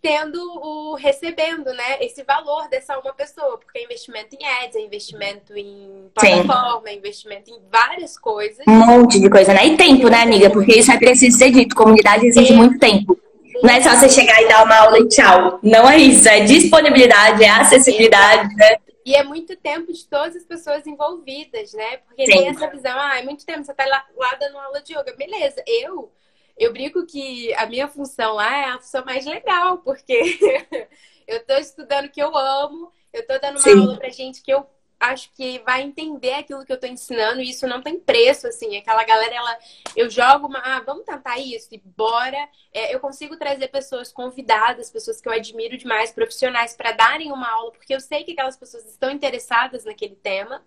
[0.00, 4.80] tendo o recebendo, né, esse valor dessa uma pessoa, porque é investimento em ads, é
[4.80, 8.64] investimento em plataforma, é investimento em várias coisas.
[8.66, 9.66] Um monte de coisa, né?
[9.66, 10.50] E tempo, né, amiga?
[10.50, 13.18] Porque isso é preciso ser dito, comunidade exige muito tempo.
[13.62, 15.58] Não é só você chegar e dar uma aula e tchau.
[15.62, 18.76] Não é isso, é disponibilidade, é acessibilidade, né?
[19.04, 21.98] E é muito tempo de todas as pessoas envolvidas, né?
[21.98, 22.32] Porque Sim.
[22.32, 25.14] tem essa visão, ah, é muito tempo, você tá lá, lá dando aula de yoga.
[25.16, 26.10] Beleza, eu
[26.56, 30.38] eu brinco que a minha função lá é a função mais legal, porque
[31.26, 33.80] eu tô estudando que eu amo, eu tô dando uma Sim.
[33.80, 34.66] aula pra gente que eu
[34.98, 38.76] acho que vai entender aquilo que eu tô ensinando e isso não tem preço, assim.
[38.76, 39.58] Aquela galera, ela,
[39.94, 42.48] eu jogo uma, ah, vamos tentar isso e bora.
[42.72, 47.48] É, eu consigo trazer pessoas convidadas, pessoas que eu admiro demais, profissionais, para darem uma
[47.48, 50.62] aula, porque eu sei que aquelas pessoas estão interessadas naquele tema.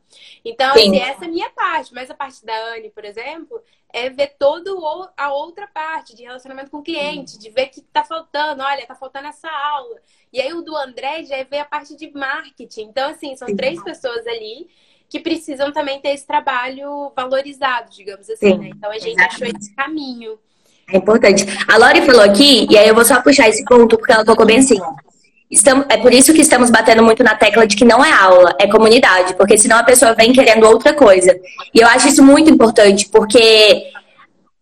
[0.46, 1.94] Então, assim, essa é a minha parte.
[1.94, 3.62] Mas a parte da Anne, por exemplo,
[3.92, 4.72] é ver toda
[5.18, 8.64] a outra parte de relacionamento com o cliente, de ver o que está faltando.
[8.64, 10.02] Olha, está faltando essa aula.
[10.32, 12.84] E aí o do André já ver a parte de marketing.
[12.84, 14.68] Então, assim, são três pessoas ali
[15.10, 18.70] que precisam também ter esse trabalho valorizado, digamos assim, né?
[18.76, 19.44] Então a gente Exatamente.
[19.44, 20.38] achou esse caminho.
[20.92, 21.46] É importante.
[21.68, 24.46] A Lori falou aqui, e aí eu vou só puxar esse ponto, porque ela tocou
[24.46, 24.80] bem assim.
[25.50, 28.56] Estamos, é por isso que estamos batendo muito na tecla de que não é aula,
[28.60, 31.36] é comunidade, porque senão a pessoa vem querendo outra coisa.
[31.74, 33.92] E eu acho isso muito importante, porque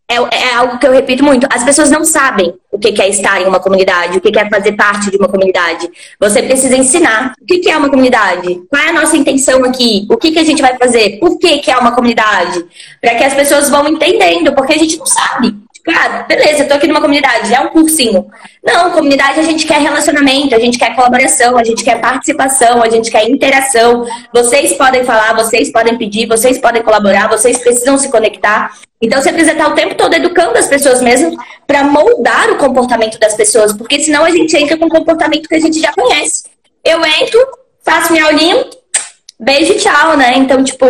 [0.10, 1.46] é, é, algo que eu repito muito.
[1.52, 4.72] As pessoas não sabem o que é estar em uma comunidade, o que é fazer
[4.74, 5.90] parte de uma comunidade.
[6.20, 10.16] Você precisa ensinar o que é uma comunidade, qual é a nossa intenção aqui, o
[10.16, 12.66] que a gente vai fazer, por que é uma comunidade,
[13.02, 15.67] para que as pessoas vão entendendo, porque a gente não sabe.
[15.88, 18.30] Cara, beleza, eu tô aqui numa comunidade, é um cursinho.
[18.62, 22.90] Não, comunidade a gente quer relacionamento, a gente quer colaboração, a gente quer participação, a
[22.90, 24.06] gente quer interação.
[24.34, 28.74] Vocês podem falar, vocês podem pedir, vocês podem colaborar, vocês precisam se conectar.
[29.02, 33.18] Então você precisa estar o tempo todo educando as pessoas mesmo para moldar o comportamento
[33.18, 36.44] das pessoas, porque senão a gente entra com um comportamento que a gente já conhece.
[36.84, 37.40] Eu entro,
[37.82, 38.66] faço minha aulinha,
[39.40, 40.36] beijo e tchau, né?
[40.36, 40.86] Então, tipo,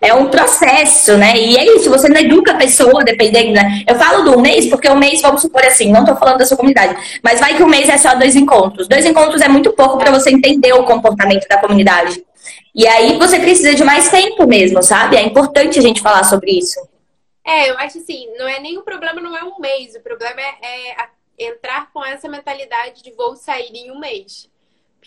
[0.00, 1.36] é um processo, né?
[1.36, 3.82] E é isso, você não educa a pessoa dependendo, né?
[3.86, 6.56] Eu falo do mês, porque o mês, vamos supor assim, não tô falando da sua
[6.56, 8.86] comunidade, mas vai que o mês é só dois encontros.
[8.86, 12.22] Dois encontros é muito pouco para você entender o comportamento da comunidade.
[12.74, 15.16] E aí você precisa de mais tempo mesmo, sabe?
[15.16, 16.78] É importante a gente falar sobre isso.
[17.44, 19.94] É, eu acho assim, não é nem problema, não é um mês.
[19.94, 21.08] O problema é, é
[21.38, 24.48] entrar com essa mentalidade de vou sair em um mês.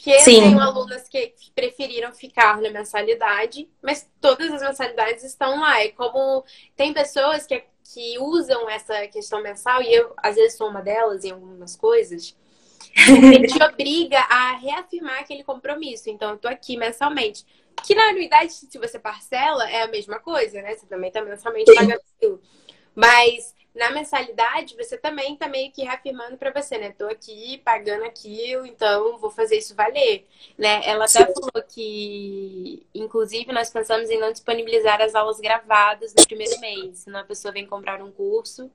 [0.01, 0.37] Porque Sim.
[0.37, 5.85] eu tenho alunas que preferiram ficar na mensalidade, mas todas as mensalidades estão lá.
[5.85, 6.43] E como
[6.75, 11.23] tem pessoas que, que usam essa questão mensal, e eu às vezes sou uma delas
[11.23, 12.35] em algumas coisas,
[13.31, 16.09] ele te obriga a reafirmar aquele compromisso.
[16.09, 17.45] Então, eu tô aqui mensalmente.
[17.85, 20.75] Que na anuidade, se você parcela, é a mesma coisa, né?
[20.75, 22.41] Você também está mensalmente pagando aquilo.
[22.95, 26.93] Mas na mensalidade, você também está meio que reafirmando para você, né?
[26.97, 30.81] Tô aqui pagando aquilo, então vou fazer isso valer, né?
[30.83, 31.33] Ela até Sim.
[31.33, 36.99] falou que, inclusive, nós pensamos em não disponibilizar as aulas gravadas no primeiro mês.
[36.99, 38.69] Se uma pessoa vem comprar um curso,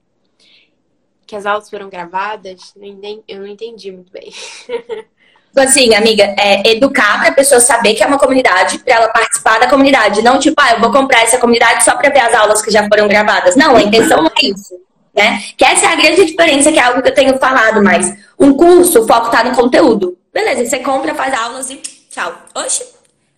[1.27, 2.73] que as aulas foram gravadas,
[3.29, 4.33] eu não entendi muito bem.
[5.57, 9.09] Tipo assim, amiga, é educar para a pessoa saber que é uma comunidade, para ela
[9.09, 10.21] participar da comunidade.
[10.21, 12.87] Não tipo, ah, eu vou comprar essa comunidade só para ver as aulas que já
[12.87, 13.57] foram gravadas.
[13.57, 14.86] Não, a intenção não é isso.
[15.17, 15.43] Né?
[15.57, 18.13] Que essa é a grande diferença, que é algo que eu tenho falado mais.
[18.39, 20.17] Um curso, o foco tá no conteúdo.
[20.33, 22.37] Beleza, você compra, faz aulas e tchau.
[22.55, 22.85] Oxi,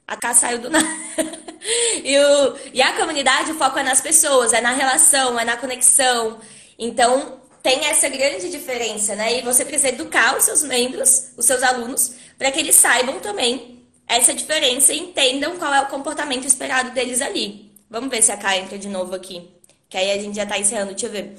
[0.07, 0.88] a casa saiu do nada.
[2.03, 5.57] e, o, e a comunidade, o foco é nas pessoas, é na relação, é na
[5.57, 6.38] conexão.
[6.77, 9.38] Então, tem essa grande diferença, né?
[9.38, 13.87] E você precisa educar os seus membros, os seus alunos, para que eles saibam também
[14.09, 17.71] essa diferença e entendam qual é o comportamento esperado deles ali.
[17.88, 19.49] Vamos ver se a Kai entra de novo aqui.
[19.88, 21.37] Que aí a gente já tá encerrando, deixa eu ver.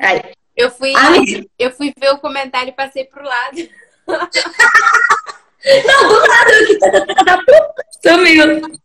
[0.00, 0.22] Ai.
[0.56, 0.92] Eu fui,
[1.58, 3.56] eu fui ver o comentário e passei pro lado.
[5.86, 6.52] Não, do lado.
[8.04, 8.82] Sumiu.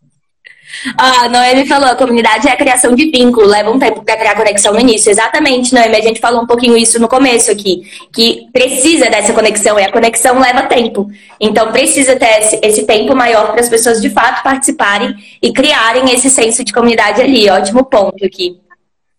[0.97, 4.35] A Noemi falou, a comunidade é a criação de vínculo, leva um tempo para criar
[4.35, 5.09] conexão no início.
[5.09, 9.79] Exatamente, Noemi, a gente falou um pouquinho isso no começo aqui, que precisa dessa conexão
[9.79, 11.09] e a conexão leva tempo.
[11.39, 16.13] Então precisa ter esse, esse tempo maior para as pessoas de fato participarem e criarem
[16.13, 17.49] esse senso de comunidade ali.
[17.49, 18.59] Ótimo ponto aqui.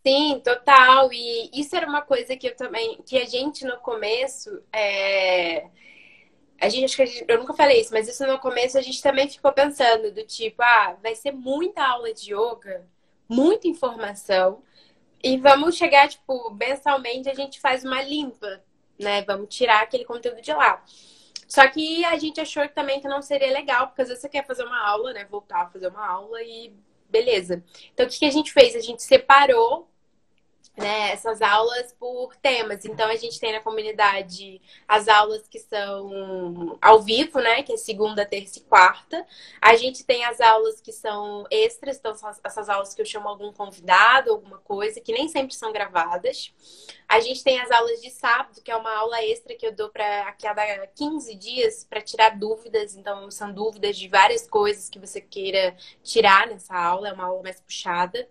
[0.06, 1.12] Sim, total.
[1.12, 5.68] E isso era uma coisa que eu também, que a gente no começo é
[6.61, 9.00] a gente, acho que gente, eu nunca falei isso, mas isso no começo a gente
[9.00, 12.84] também ficou pensando do tipo, ah, vai ser muita aula de yoga,
[13.28, 14.62] muita informação,
[15.22, 18.62] e vamos chegar, tipo, mensalmente a gente faz uma limpa,
[18.98, 19.22] né?
[19.22, 20.82] Vamos tirar aquele conteúdo de lá.
[21.48, 24.46] Só que a gente achou também que não seria legal, porque às vezes você quer
[24.46, 25.24] fazer uma aula, né?
[25.24, 26.72] Voltar a fazer uma aula e
[27.09, 27.64] beleza.
[27.92, 28.75] Então o que a gente fez?
[28.77, 29.88] A gente separou
[30.79, 32.85] né, essas aulas por temas.
[32.85, 37.77] Então a gente tem na comunidade as aulas que são ao vivo, né, que é
[37.77, 39.27] segunda, terça e quarta.
[39.61, 43.29] A gente tem as aulas que são extras, então são essas aulas que eu chamo
[43.29, 46.55] algum convidado, alguma coisa, que nem sempre são gravadas.
[47.09, 49.88] A gente tem as aulas de sábado, que é uma aula extra que eu dou
[49.88, 52.95] para a cada 15 dias para tirar dúvidas.
[52.95, 57.43] Então são dúvidas de várias coisas que você queira tirar nessa aula, é uma aula
[57.43, 58.29] mais puxada.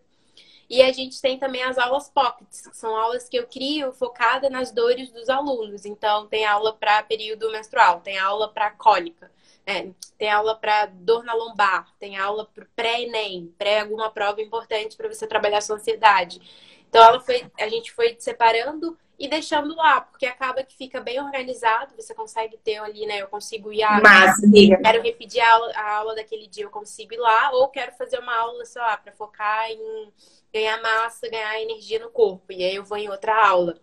[0.70, 4.50] E a gente tem também as aulas pockets, que são aulas que eu crio focada
[4.50, 5.86] nas dores dos alunos.
[5.86, 9.32] Então, tem aula para período menstrual, tem aula para cólica,
[9.66, 14.98] é, tem aula para dor na lombar, tem aula para pré-ENEM, pré alguma prova importante
[14.98, 16.42] para você trabalhar sua ansiedade.
[16.90, 21.20] Então, ela foi, a gente foi separando e deixando lá, porque acaba que fica bem
[21.20, 23.22] organizado, você consegue ter ali, né?
[23.22, 24.00] Eu consigo ir a.
[24.00, 24.48] Massa,
[24.84, 28.20] quero repetir a aula, a aula daquele dia, eu consigo ir lá, ou quero fazer
[28.20, 30.12] uma aula, sei lá, para focar em
[30.54, 32.52] ganhar massa, ganhar energia no corpo.
[32.52, 33.76] E aí eu vou em outra aula.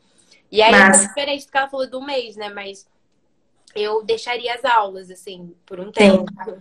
[0.52, 2.48] E aí é diferente do que ela falou do mês, né?
[2.48, 2.86] Mas
[3.74, 6.26] eu deixaria as aulas, assim, por um tempo.
[6.44, 6.56] Sim.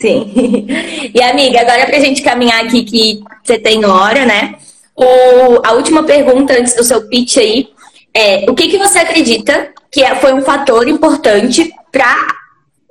[0.00, 0.66] Sim.
[1.14, 4.58] E amiga, agora pra gente caminhar aqui que você tem hora, né?
[4.96, 7.68] O, a última pergunta antes do seu pitch aí
[8.14, 12.16] é o que, que você acredita que é, foi um fator importante para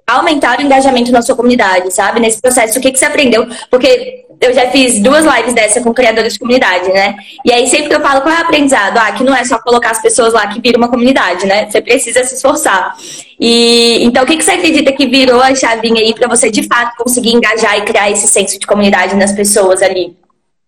[0.08, 2.20] aumentar o engajamento na sua comunidade, sabe?
[2.20, 3.48] Nesse processo, o que, que você aprendeu?
[3.72, 7.16] Porque eu já fiz duas lives dessa com criadores de comunidade, né?
[7.44, 9.58] E aí sempre que eu falo qual é o aprendizado, ah, que não é só
[9.60, 11.70] colocar as pessoas lá que vira uma comunidade, né?
[11.70, 12.96] Você precisa se esforçar.
[13.40, 16.64] E então o que, que você acredita que virou a chavinha aí para você de
[16.64, 20.16] fato conseguir engajar e criar esse senso de comunidade nas pessoas ali?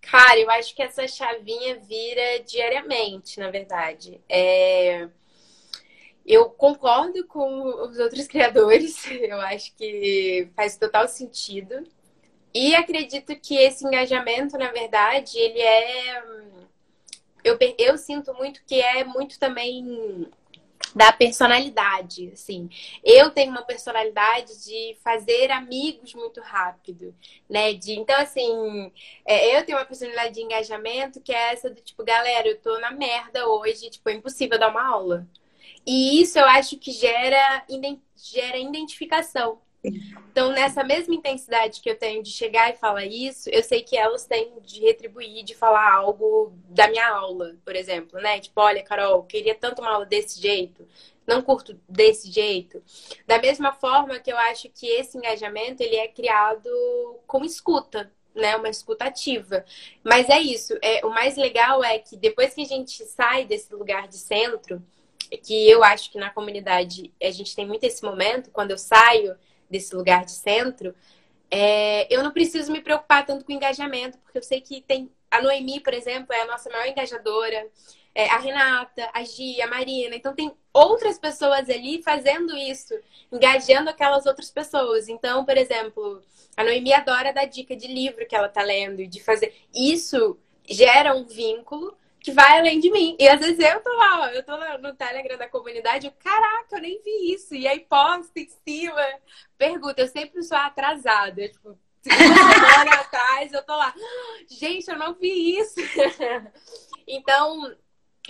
[0.09, 4.21] Cara, eu acho que essa chavinha vira diariamente, na verdade.
[4.29, 5.09] É...
[6.25, 11.83] Eu concordo com os outros criadores, eu acho que faz total sentido.
[12.53, 16.23] E acredito que esse engajamento, na verdade, ele é.
[17.43, 20.27] Eu, eu sinto muito que é muito também
[20.95, 22.69] da personalidade, assim.
[23.04, 27.13] Eu tenho uma personalidade de fazer amigos muito rápido,
[27.50, 27.73] né?
[27.73, 28.91] De, então, assim,
[29.26, 32.80] é, eu tenho uma personalidade de engajamento que é essa do tipo, galera, eu tô
[32.80, 35.28] na merda hoje, tipo, é impossível dar uma aula.
[35.86, 37.65] E isso eu acho que gera,
[38.15, 39.60] gera identificação.
[39.83, 43.97] Então, nessa mesma intensidade que eu tenho de chegar e falar isso, eu sei que
[43.97, 48.39] elas têm de retribuir, de falar algo da minha aula, por exemplo, né?
[48.39, 50.87] Tipo, olha, Carol, queria tanto uma aula desse jeito,
[51.25, 52.83] não curto desse jeito.
[53.25, 56.69] Da mesma forma que eu acho que esse engajamento, ele é criado
[57.25, 58.55] com escuta, né?
[58.55, 59.65] Uma escuta ativa.
[60.03, 63.73] Mas é isso, é, o mais legal é que depois que a gente sai desse
[63.73, 64.83] lugar de centro,
[65.43, 69.35] que eu acho que na comunidade a gente tem muito esse momento, quando eu saio
[69.69, 70.95] desse lugar de centro,
[71.49, 75.12] é, eu não preciso me preocupar tanto com engajamento, porque eu sei que tem.
[75.30, 77.67] A Noemi, por exemplo, é a nossa maior engajadora,
[78.15, 80.15] é, a Renata, a Gia, a Marina.
[80.15, 82.93] Então, tem outras pessoas ali fazendo isso,
[83.32, 85.10] engajando aquelas outras pessoas.
[85.10, 86.21] Então, por exemplo,
[86.56, 89.53] a Noemi adora dar dica de livro que ela tá lendo, de fazer.
[89.73, 91.95] Isso gera um vínculo
[92.27, 93.15] que vai além de mim.
[93.17, 96.75] E às vezes eu tô lá, ó, eu tô no Telegram da comunidade, eu, caraca,
[96.75, 97.55] eu nem vi isso.
[97.55, 99.01] E aí posta em cima,
[99.57, 103.93] pergunta, eu sempre sou atrasada, tipo, semana atrás, eu tô lá,
[104.49, 105.75] gente, eu não vi isso.
[107.07, 107.73] então,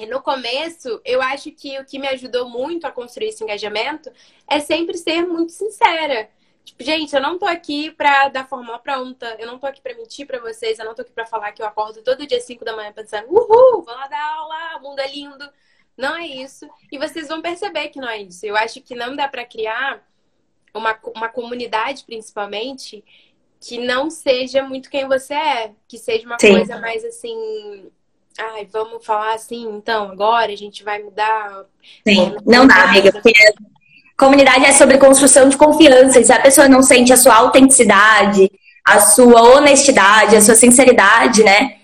[0.07, 4.11] no começo, eu acho que o que me ajudou muito a construir esse engajamento
[4.47, 6.29] é sempre ser muito sincera.
[6.67, 9.95] Tipo, gente, eu não tô aqui pra dar forma pronta, eu não tô aqui pra
[9.95, 12.65] mentir pra vocês, eu não tô aqui pra falar que eu acordo todo dia 5
[12.65, 15.49] da manhã pensando, uhul, vou lá dar aula, o mundo é lindo.
[15.95, 16.69] Não é isso.
[16.91, 18.45] E vocês vão perceber que não é isso.
[18.45, 20.05] Eu acho que não dá pra criar
[20.73, 23.01] uma, uma comunidade, principalmente,
[23.61, 26.51] que não seja muito quem você é, que seja uma Sim.
[26.51, 27.89] coisa mais assim.
[28.37, 31.65] Ai, vamos falar assim, então, agora a gente vai mudar.
[32.05, 33.31] Sim, não dá, amiga, porque
[34.17, 36.19] Comunidade é sobre construção de confiança.
[36.19, 38.51] E se a pessoa não sente a sua autenticidade,
[38.83, 41.77] a sua honestidade, a sua sinceridade, né?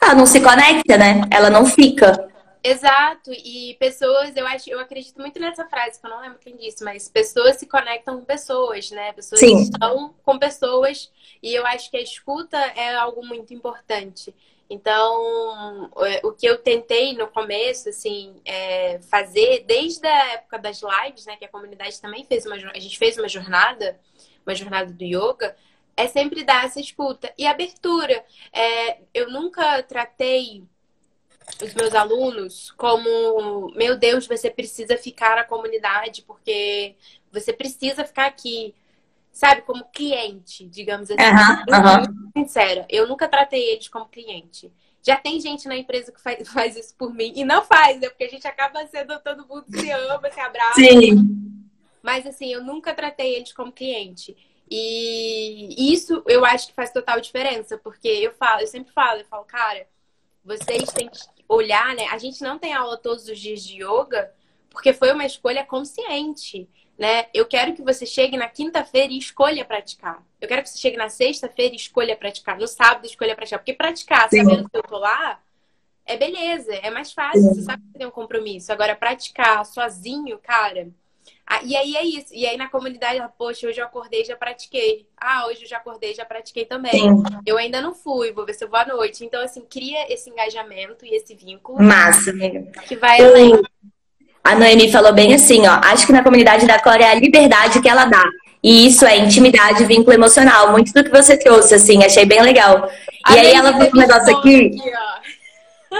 [0.00, 1.22] Ela não se conecta, né?
[1.30, 2.28] Ela não fica.
[2.62, 3.32] Exato.
[3.32, 6.84] E pessoas, eu acho, eu acredito muito nessa frase, que eu não lembro quem disse,
[6.84, 9.12] mas pessoas se conectam com pessoas, né?
[9.12, 9.62] Pessoas Sim.
[9.62, 11.10] estão com pessoas.
[11.42, 14.34] E eu acho que a escuta é algo muito importante.
[14.68, 20.80] Então, é, o que eu tentei no começo, assim, é fazer desde a época das
[20.82, 23.98] lives, né, que a comunidade também fez uma, a gente fez uma jornada,
[24.44, 25.56] uma jornada do yoga,
[25.96, 28.24] é sempre dar essa escuta e abertura.
[28.52, 30.64] É, eu nunca tratei
[31.62, 36.96] os meus alunos como, meu Deus, você precisa ficar na comunidade porque
[37.32, 38.74] você precisa ficar aqui
[39.36, 41.20] sabe, como cliente, digamos assim.
[41.20, 42.30] Uhum, uhum.
[42.38, 44.72] Sincera, eu nunca tratei eles como cliente.
[45.02, 48.08] Já tem gente na empresa que faz, faz isso por mim e não faz, né?
[48.08, 50.74] Porque a gente acaba sendo todo mundo se ama, se abraça.
[50.76, 51.62] Sim.
[52.02, 54.34] Mas assim, eu nunca tratei eles como cliente.
[54.70, 59.26] E isso eu acho que faz total diferença, porque eu falo, eu sempre falo, eu
[59.26, 59.86] falo, cara,
[60.42, 62.06] vocês têm que olhar, né?
[62.06, 64.32] A gente não tem aula todos os dias de yoga
[64.70, 66.68] porque foi uma escolha consciente,
[66.98, 67.26] né?
[67.34, 70.22] Eu quero que você chegue na quinta-feira e escolha praticar.
[70.40, 73.74] Eu quero que você chegue na sexta-feira e escolha praticar, no sábado escolha praticar, porque
[73.74, 74.44] praticar Sim.
[74.44, 75.40] sabendo que eu tô lá
[76.04, 77.54] é beleza, é mais fácil, Sim.
[77.54, 78.72] você sabe que tem um compromisso.
[78.72, 80.88] Agora praticar sozinho, cara,
[81.62, 82.34] e aí é isso.
[82.34, 85.06] E aí na comunidade, poxa, hoje eu acordei já pratiquei.
[85.16, 86.92] Ah, hoje eu já acordei já pratiquei também.
[86.92, 87.22] Sim.
[87.46, 89.24] Eu ainda não fui, vou ver se eu vou à noite.
[89.24, 91.80] Então, assim, cria esse engajamento e esse vínculo.
[91.80, 92.62] Massa, amiga.
[92.82, 93.62] Que vai além.
[94.46, 95.80] A Noemi falou bem assim, ó.
[95.82, 98.24] Acho que na comunidade da Cora é a liberdade que ela dá.
[98.62, 100.70] E isso é intimidade, vínculo emocional.
[100.70, 102.88] Muito do que você trouxe, assim, achei bem legal.
[103.30, 104.66] E aí ela falou um negócio aqui.
[104.66, 105.25] aqui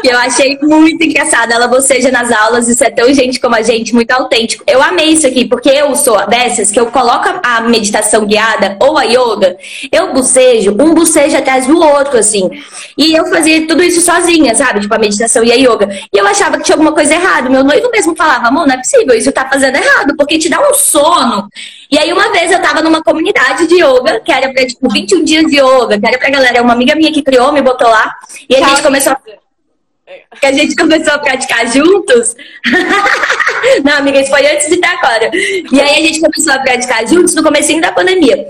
[0.03, 1.53] que eu achei muito engraçado.
[1.53, 4.65] Ela boceja nas aulas, isso é tão gente como a gente, muito autêntico.
[4.67, 8.99] Eu amei isso aqui, porque eu sou dessas que eu coloco a meditação guiada ou
[8.99, 9.57] a yoga,
[9.91, 12.51] eu bocejo, um bocejo atrás do outro, assim.
[12.97, 14.81] E eu fazia tudo isso sozinha, sabe?
[14.81, 15.89] Tipo, a meditação e a yoga.
[16.13, 17.49] E eu achava que tinha alguma coisa errada.
[17.49, 20.61] Meu noivo mesmo falava, amor, não é possível, isso tá fazendo errado, porque te dá
[20.61, 21.49] um sono.
[21.91, 25.25] E aí, uma vez eu tava numa comunidade de yoga, que era pra, tipo, 21
[25.25, 28.13] dias de yoga, que era pra galera, uma amiga minha que criou, me botou lá,
[28.49, 29.46] e a gente começou a
[30.41, 32.37] que a gente começou a praticar juntos.
[33.85, 35.31] Não, amiga, isso foi antes de estar agora.
[35.35, 38.47] E aí a gente começou a praticar juntos no começo da pandemia.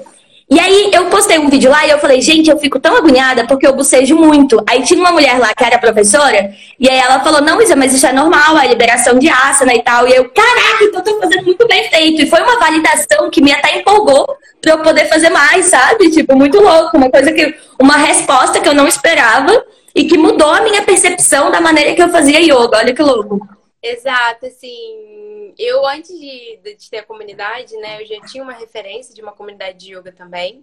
[0.48, 3.44] E aí eu postei um vídeo lá e eu falei, gente, eu fico tão agoniada
[3.48, 4.62] porque eu bocejo muito.
[4.68, 7.92] Aí tinha uma mulher lá que era professora, e aí ela falou, não, Isa, mas
[7.92, 10.06] isso é normal, a liberação de asana e tal.
[10.06, 12.22] E eu, caraca, então tô fazendo muito bem feito.
[12.22, 14.24] E foi uma validação que me até empolgou
[14.62, 16.10] pra eu poder fazer mais, sabe?
[16.12, 16.96] Tipo, muito louco.
[16.96, 17.52] Uma coisa que.
[17.80, 19.64] Uma resposta que eu não esperava
[19.96, 22.76] e que mudou a minha percepção da maneira que eu fazia yoga.
[22.76, 23.48] Olha que louco.
[23.82, 29.14] Exato, assim, eu antes de, de ter a comunidade, né, eu já tinha uma referência
[29.14, 30.62] de uma comunidade de yoga também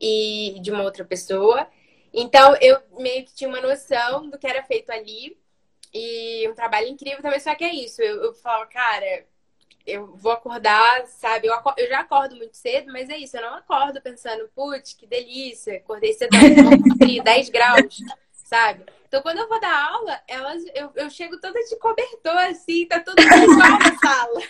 [0.00, 1.68] e de uma outra pessoa.
[2.12, 5.38] Então, eu meio que tinha uma noção do que era feito ali
[5.94, 8.02] e um trabalho incrível também, só que é isso.
[8.02, 9.24] Eu, eu falo, cara,
[9.86, 11.46] eu vou acordar, sabe?
[11.46, 15.06] Eu, eu, já acordo muito cedo, mas é isso, eu não acordo pensando, putz, que
[15.06, 16.30] delícia, acordei cedo,
[17.22, 18.00] 10 graus
[18.46, 18.86] sabe?
[19.08, 23.00] Então, quando eu vou dar aula, elas, eu, eu chego toda de cobertor, assim, tá
[23.00, 24.40] todo mundo igual na sala.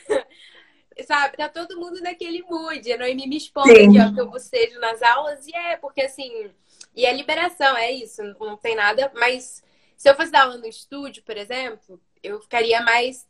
[1.06, 1.36] sabe?
[1.38, 2.92] Tá todo mundo naquele mood.
[2.92, 5.46] A Noemi me expondo aqui, ó, que eu bocejo nas aulas.
[5.46, 6.50] E é, porque assim...
[6.94, 8.22] E a liberação, é isso.
[8.38, 9.10] Não tem nada.
[9.14, 9.62] Mas
[9.96, 13.26] se eu fosse dar aula no estúdio, por exemplo, eu ficaria mais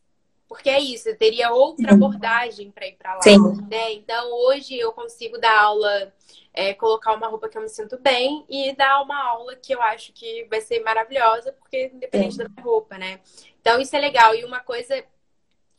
[0.48, 3.22] porque é isso, eu teria outra abordagem para ir para lá.
[3.22, 3.38] Sim.
[3.68, 3.94] Né?
[3.94, 6.12] Então, hoje eu consigo dar aula,
[6.56, 9.82] é, colocar uma roupa que eu me sinto bem e dar uma aula que eu
[9.82, 12.38] acho que vai ser maravilhosa, porque independente Sim.
[12.38, 13.20] da minha roupa, né?
[13.60, 14.34] Então, isso é legal.
[14.34, 15.04] E uma coisa,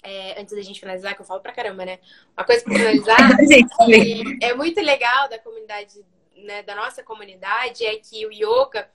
[0.03, 1.97] é, antes da gente finalizar, que eu falo pra caramba, né?
[2.37, 3.17] Uma coisa pra finalizar,
[4.43, 6.05] é muito legal da comunidade,
[6.35, 8.87] né, da nossa comunidade, é que o yoga,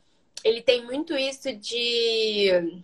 [0.44, 2.80] ele tem muito isso de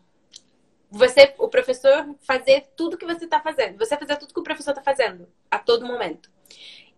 [0.91, 3.79] você, o professor fazer tudo que você está fazendo.
[3.79, 6.37] Você fazer tudo que o professor está fazendo a todo momento.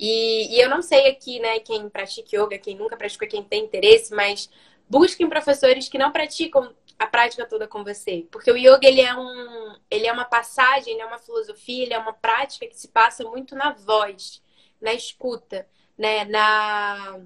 [0.02, 3.64] E, e, eu não sei aqui, né, quem pratica yoga, quem nunca praticou, quem tem
[3.64, 4.48] interesse, mas
[4.88, 9.14] busquem professores que não praticam a prática toda com você, porque o yoga ele é
[9.14, 12.88] um, ele é uma passagem, ele é uma filosofia, ele é uma prática que se
[12.88, 14.42] passa muito na voz,
[14.80, 17.20] na escuta, né, na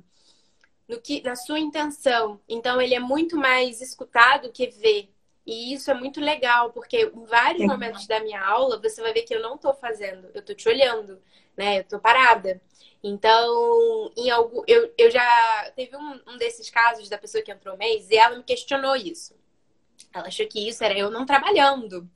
[0.89, 2.41] no que na sua intenção.
[2.49, 5.11] Então ele é muito mais escutado que ver.
[5.47, 9.23] E isso é muito legal, porque em vários momentos da minha aula você vai ver
[9.23, 11.21] que eu não estou fazendo, eu estou te olhando,
[11.57, 11.79] né?
[11.79, 12.61] Eu estou parada.
[13.03, 17.77] Então, em algum, eu, eu já teve um, um desses casos da pessoa que entrou
[17.77, 19.37] mês e ela me questionou isso.
[20.13, 22.09] Ela achou que isso era eu não trabalhando.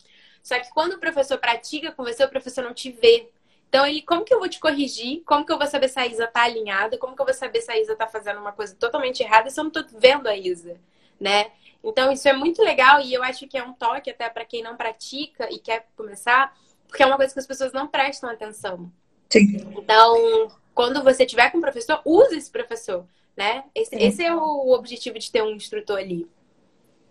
[0.43, 3.31] Só que quando o professor pratica com você, o professor não te vê.
[3.69, 5.23] Então, ele, como que eu vou te corrigir?
[5.27, 6.97] Como que eu vou saber se a Isa tá alinhada?
[6.97, 9.61] Como que eu vou saber se a Isa tá fazendo uma coisa totalmente errada se
[9.61, 10.81] eu não tô vendo a Isa,
[11.21, 11.53] né?
[11.85, 14.63] Então, isso é muito legal e eu acho que é um toque até para quem
[14.63, 18.91] não pratica e quer começar, porque é uma coisa que as pessoas não prestam atenção.
[19.29, 19.67] Sim.
[19.77, 23.05] Então, quando você tiver com um professor, use esse professor,
[23.37, 23.65] né?
[23.75, 26.27] Esse, esse é o objetivo de ter um instrutor ali.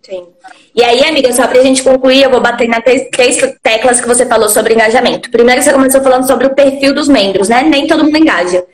[0.01, 0.27] Sim.
[0.73, 4.07] E aí, amiga, só pra gente concluir, eu vou bater nas três, três teclas que
[4.07, 5.29] você falou sobre engajamento.
[5.29, 7.63] Primeiro, você começou falando sobre o perfil dos membros, né?
[7.63, 8.65] Nem todo mundo engaja.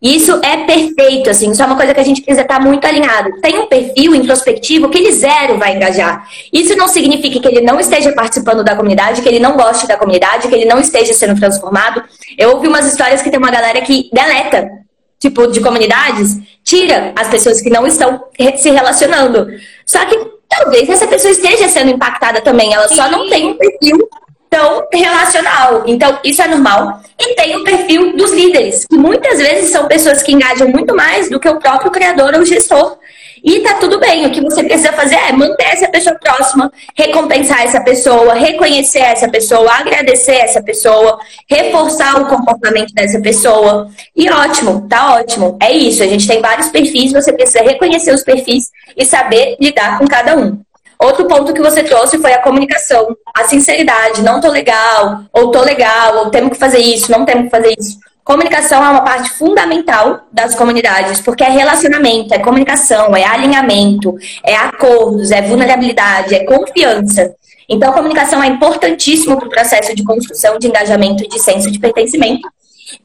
[0.00, 3.40] Isso é perfeito, assim, isso é uma coisa que a gente precisa estar muito alinhado.
[3.40, 6.24] Tem um perfil introspectivo que ele zero vai engajar.
[6.52, 9.96] Isso não significa que ele não esteja participando da comunidade, que ele não goste da
[9.96, 12.04] comunidade, que ele não esteja sendo transformado.
[12.38, 14.70] Eu ouvi umas histórias que tem uma galera que deleta,
[15.18, 18.22] tipo, de comunidades, tira as pessoas que não estão
[18.56, 19.48] se relacionando.
[19.84, 20.16] Só que
[20.48, 22.72] talvez essa pessoa esteja sendo impactada também.
[22.72, 22.94] Ela Sim.
[22.94, 24.08] só não tem um perfil
[24.48, 25.84] tão relacional.
[25.86, 27.00] Então, isso é normal.
[27.18, 31.28] E tem o perfil dos líderes, que muitas vezes são pessoas que engajam muito mais
[31.28, 32.98] do que o próprio criador ou gestor.
[33.44, 37.62] E tá tudo bem, o que você precisa fazer é manter essa pessoa próxima, recompensar
[37.62, 41.18] essa pessoa, reconhecer essa pessoa, agradecer essa pessoa,
[41.48, 43.88] reforçar o comportamento dessa pessoa.
[44.16, 45.56] E ótimo, tá ótimo.
[45.62, 48.64] É isso, a gente tem vários perfis, você precisa reconhecer os perfis
[48.96, 50.60] e saber lidar com cada um.
[51.00, 55.62] Outro ponto que você trouxe foi a comunicação, a sinceridade, não tô legal, ou tô
[55.62, 57.98] legal, ou temos que fazer isso, não temos que fazer isso.
[58.24, 64.54] Comunicação é uma parte fundamental das comunidades, porque é relacionamento, é comunicação, é alinhamento, é
[64.54, 67.32] acordos, é vulnerabilidade, é confiança.
[67.68, 71.70] Então, a comunicação é importantíssimo para o processo de construção de engajamento e de senso
[71.70, 72.48] de pertencimento.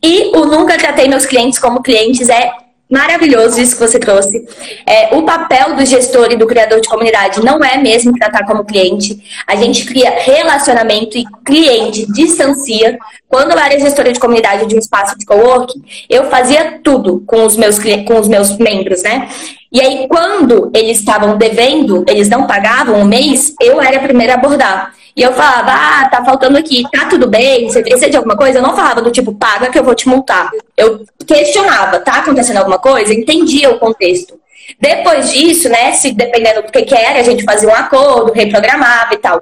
[0.02, 2.52] E o Nunca Tratei Meus Clientes como Clientes é
[2.94, 4.48] Maravilhoso isso que você trouxe.
[4.86, 8.64] É, o papel do gestor e do criador de comunidade não é mesmo tratar como
[8.64, 9.20] cliente.
[9.48, 13.00] A gente cria relacionamento e cliente distancia.
[13.28, 17.44] Quando eu era gestora de comunidade de um espaço de coworking, eu fazia tudo com
[17.44, 19.28] os meus, com os meus membros, né?
[19.72, 24.34] E aí, quando eles estavam devendo, eles não pagavam um mês, eu era a primeira
[24.34, 24.94] a abordar.
[25.16, 27.70] E eu falava, ah, tá faltando aqui, tá tudo bem?
[27.70, 28.58] Você precisa de alguma coisa?
[28.58, 30.50] Eu não falava do tipo, paga que eu vou te multar.
[30.76, 33.14] Eu questionava, tá acontecendo alguma coisa?
[33.14, 34.40] Entendia o contexto.
[34.80, 39.14] Depois disso, né, se dependendo do que, que era, a gente fazia um acordo, reprogramava
[39.14, 39.42] e tal.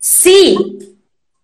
[0.00, 0.56] Se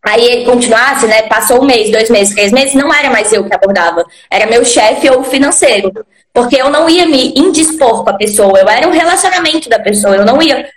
[0.05, 3.45] aí ele continuasse, né, passou um mês, dois meses, três meses, não era mais eu
[3.45, 5.91] que abordava, era meu chefe ou financeiro.
[6.33, 10.17] Porque eu não ia me indispor com a pessoa, eu era um relacionamento da pessoa,
[10.17, 10.69] eu não ia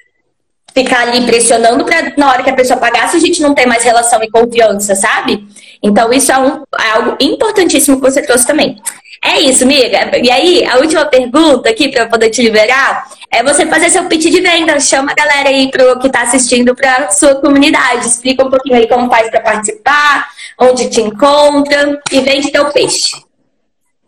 [0.77, 3.83] ficar ali pressionando para na hora que a pessoa pagasse a gente não ter mais
[3.83, 5.47] relação e confiança, sabe?
[5.81, 8.77] Então isso é, um, é algo importantíssimo que você trouxe também.
[9.23, 10.11] É isso, amiga.
[10.21, 14.25] E aí, a última pergunta aqui para poder te liberar é você fazer seu pitch
[14.25, 14.79] de venda.
[14.79, 18.05] Chama a galera aí pro que está assistindo para sua comunidade.
[18.05, 20.27] Explica um pouquinho aí como faz para participar,
[20.59, 23.26] onde te encontra e vende teu peixe.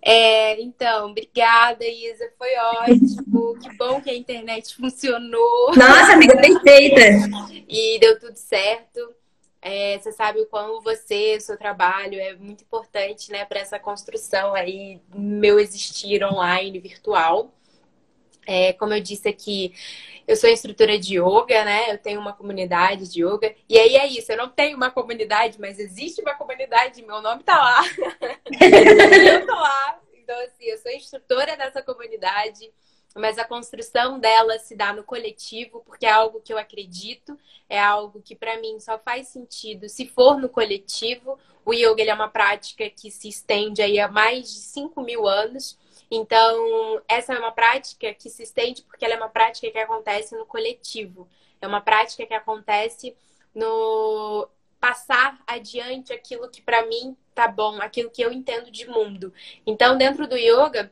[0.01, 2.31] É, então, obrigada, Isa.
[2.37, 3.59] Foi ótimo.
[3.59, 5.75] que bom que a internet funcionou.
[5.75, 7.01] Nossa, amiga, perfeita.
[7.67, 9.13] E deu tudo certo.
[9.61, 13.77] É, você sabe o quão você, o seu trabalho é muito importante, né, para essa
[13.77, 17.53] construção aí meu existir online, virtual.
[18.51, 19.75] É, como eu disse aqui,
[20.27, 21.93] eu sou instrutora de yoga, né?
[21.93, 23.55] Eu tenho uma comunidade de yoga.
[23.69, 27.43] E aí é isso, eu não tenho uma comunidade, mas existe uma comunidade, meu nome
[27.43, 27.83] tá lá.
[28.49, 29.99] eu tô lá.
[30.15, 32.73] Então, assim, eu sou instrutora dessa comunidade,
[33.15, 37.37] mas a construção dela se dá no coletivo, porque é algo que eu acredito,
[37.69, 41.37] é algo que para mim só faz sentido se for no coletivo.
[41.63, 45.77] O yoga é uma prática que se estende aí há mais de 5 mil anos.
[46.11, 50.35] Então, essa é uma prática que se estende porque ela é uma prática que acontece
[50.35, 51.27] no coletivo.
[51.61, 53.15] É uma prática que acontece
[53.53, 54.47] no
[54.79, 59.33] passar adiante aquilo que para mim tá bom, aquilo que eu entendo de mundo.
[59.65, 60.91] Então, dentro do yoga,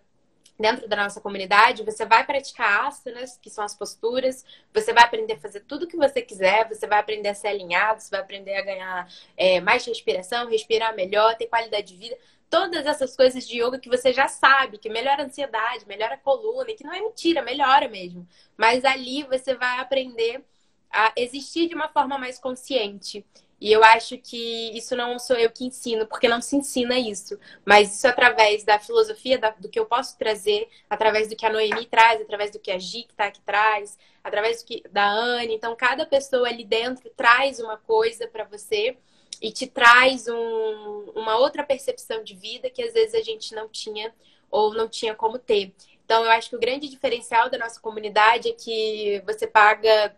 [0.60, 4.44] dentro da nossa comunidade, você vai praticar asanas, que são as posturas,
[4.74, 7.50] você vai aprender a fazer tudo o que você quiser, você vai aprender a ser
[7.50, 12.18] alinhado, você vai aprender a ganhar é, mais respiração, respirar melhor, ter qualidade de vida
[12.50, 16.18] todas essas coisas de yoga que você já sabe, que melhora a ansiedade, melhora a
[16.18, 18.28] coluna, e que não é mentira, melhora mesmo.
[18.56, 20.44] Mas ali você vai aprender
[20.92, 23.26] a existir de uma forma mais consciente.
[23.60, 27.40] E eu acho que isso não sou eu que ensino, porque não se ensina isso.
[27.66, 31.50] Mas isso através da filosofia, da, do que eu posso trazer, através do que a
[31.50, 35.10] Noemi traz, através do que a Gi que tá aqui traz, através do que, da
[35.10, 35.56] Anne.
[35.56, 38.96] Então, cada pessoa ali dentro traz uma coisa para você
[39.42, 43.70] e te traz um, uma outra percepção de vida que às vezes a gente não
[43.70, 44.14] tinha
[44.50, 45.74] ou não tinha como ter.
[46.06, 50.16] Então, eu acho que o grande diferencial da nossa comunidade é que você paga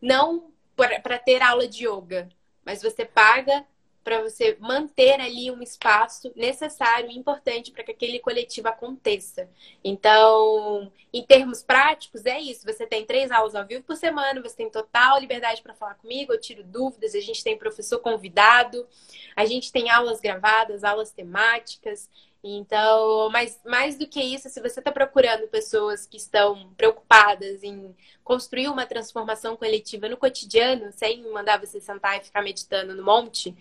[0.00, 2.28] não para ter aula de yoga,
[2.64, 3.66] mas você paga
[4.06, 9.50] para você manter ali um espaço necessário e importante para que aquele coletivo aconteça.
[9.82, 12.64] Então, em termos práticos, é isso.
[12.64, 16.32] Você tem três aulas ao vivo por semana, você tem total liberdade para falar comigo,
[16.32, 18.86] eu tiro dúvidas, a gente tem professor convidado,
[19.34, 22.08] a gente tem aulas gravadas, aulas temáticas.
[22.44, 27.92] Então, mas mais do que isso, se você está procurando pessoas que estão preocupadas em
[28.22, 33.52] construir uma transformação coletiva no cotidiano, sem mandar você sentar e ficar meditando no monte,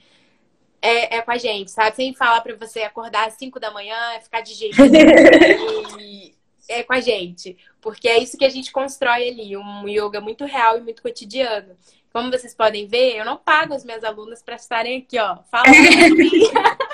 [0.85, 1.95] é, é com a gente, sabe?
[1.95, 4.77] Sem falar para você acordar às 5 da manhã, ficar de jeito
[5.99, 6.35] e
[6.69, 7.57] é com a gente.
[7.81, 11.75] Porque é isso que a gente constrói ali, um yoga muito real e muito cotidiano.
[12.11, 15.73] Como vocês podem ver, eu não pago as minhas alunas para estarem aqui, ó, falando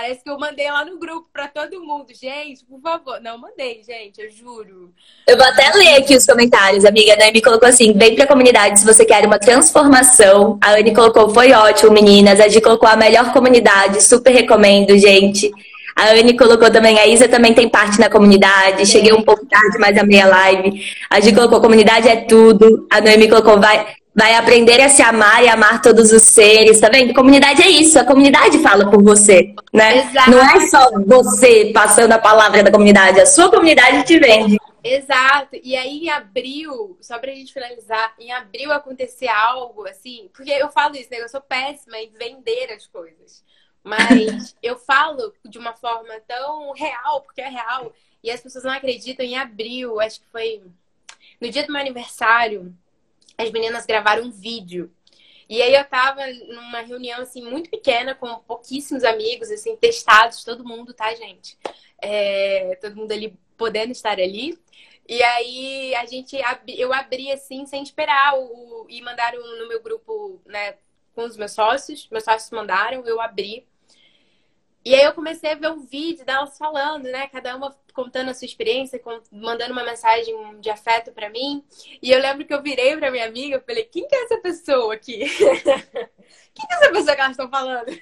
[0.00, 2.06] Parece que eu mandei lá no grupo para todo mundo.
[2.18, 3.20] Gente, por favor.
[3.20, 4.94] Não, mandei, gente, eu juro.
[5.28, 6.86] Eu vou até ler aqui os comentários.
[6.86, 10.58] A amiga Anne colocou assim: vem pra comunidade se você quer uma transformação.
[10.64, 12.40] A Anne colocou: foi ótimo, meninas.
[12.40, 14.02] A Gi colocou a melhor comunidade.
[14.02, 15.50] Super recomendo, gente.
[15.94, 18.86] A Anne colocou também, a Isa também tem parte na comunidade.
[18.86, 20.82] Cheguei um pouco tarde, mas amei a live.
[21.10, 22.86] A Gi colocou, comunidade é tudo.
[22.90, 26.88] A Noemi colocou, vai, vai aprender a se amar e amar todos os seres, tá
[26.88, 27.14] vendo?
[27.14, 29.98] Comunidade é isso, a comunidade fala por você, né?
[29.98, 30.30] Exato.
[30.30, 34.58] Não é só você passando a palavra da comunidade, a sua comunidade te vende.
[34.82, 35.56] Exato.
[35.62, 40.70] E aí em abril, só pra gente finalizar, em abril acontecer algo assim, porque eu
[40.70, 41.20] falo isso, né?
[41.20, 43.44] Eu sou péssima em vender as coisas.
[43.82, 47.92] Mas eu falo de uma forma tão real, porque é real,
[48.22, 49.24] e as pessoas não acreditam.
[49.24, 50.62] Em abril, acho que foi
[51.40, 52.74] no dia do meu aniversário,
[53.42, 54.92] as meninas gravaram um vídeo.
[55.48, 60.64] E aí eu tava numa reunião, assim, muito pequena, com pouquíssimos amigos, assim, testados, todo
[60.64, 61.58] mundo, tá, gente?
[62.00, 64.56] É, todo mundo ali podendo estar ali.
[65.08, 66.38] E aí a gente,
[66.68, 70.76] eu abri, assim, sem esperar, o, e mandaram no meu grupo, né,
[71.14, 72.08] com os meus sócios.
[72.12, 73.66] Meus sócios mandaram, eu abri.
[74.84, 77.26] E aí eu comecei a ver um vídeo delas falando, né?
[77.28, 79.00] Cada uma contando a sua experiência,
[79.30, 81.64] mandando uma mensagem de afeto para mim.
[82.02, 84.38] E eu lembro que eu virei para minha amiga e falei: quem que é essa
[84.38, 85.18] pessoa aqui?
[86.54, 88.00] quem que é essa pessoa que elas estão falando?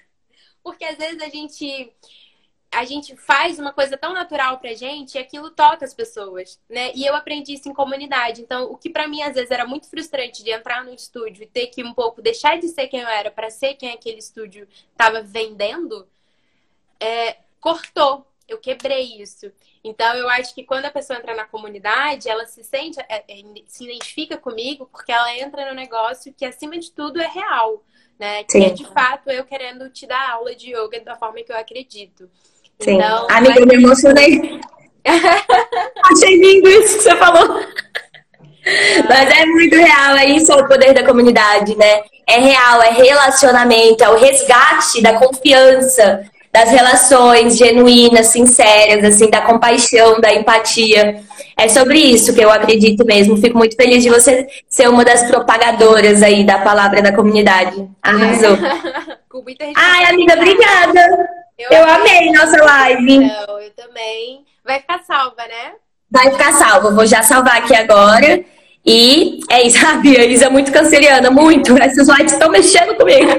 [0.62, 1.92] Porque às vezes a gente
[2.70, 6.92] a gente faz uma coisa tão natural pra gente e aquilo toca as pessoas, né?
[6.94, 8.42] E eu aprendi isso em comunidade.
[8.42, 11.46] Então, o que para mim às vezes era muito frustrante de entrar no estúdio e
[11.46, 14.68] ter que um pouco deixar de ser quem eu era para ser quem aquele estúdio
[14.92, 16.06] estava vendendo,
[17.00, 18.26] é, cortou.
[18.46, 19.52] Eu quebrei isso.
[19.84, 23.42] Então, eu acho que quando a pessoa entra na comunidade, ela se sente, é, é,
[23.66, 27.84] se identifica comigo, porque ela entra no negócio que, acima de tudo, é real.
[28.18, 28.42] Né?
[28.44, 31.56] Que é de fato eu querendo te dar aula de yoga da forma que eu
[31.56, 32.28] acredito.
[32.80, 32.94] Sim.
[32.94, 34.60] Então, Amiga, eu me emocionei.
[36.10, 37.60] Achei lindo isso que você falou.
[39.08, 42.02] Mas é muito real, é isso é o poder da comunidade, né?
[42.26, 46.22] É real, é relacionamento, é o resgate da confiança,
[46.52, 51.22] das relações genuínas, sinceras, assim, da compaixão, da empatia.
[51.56, 53.36] É sobre isso que eu acredito mesmo.
[53.36, 57.88] Fico muito feliz de você ser uma das propagadoras aí da palavra da comunidade.
[58.02, 58.56] Arrasou.
[59.76, 61.28] Ai, amiga, obrigada.
[61.58, 63.14] Eu, eu amei nossa live.
[63.16, 64.44] Então, eu também.
[64.64, 65.72] Vai ficar salva, né?
[66.10, 66.90] Vai ficar salva.
[66.90, 68.44] Vou já salvar aqui agora.
[68.84, 70.16] E é isso, sabe?
[70.16, 71.76] A Isa é muito canceriana, muito.
[71.82, 73.30] Esses likes estão mexendo comigo.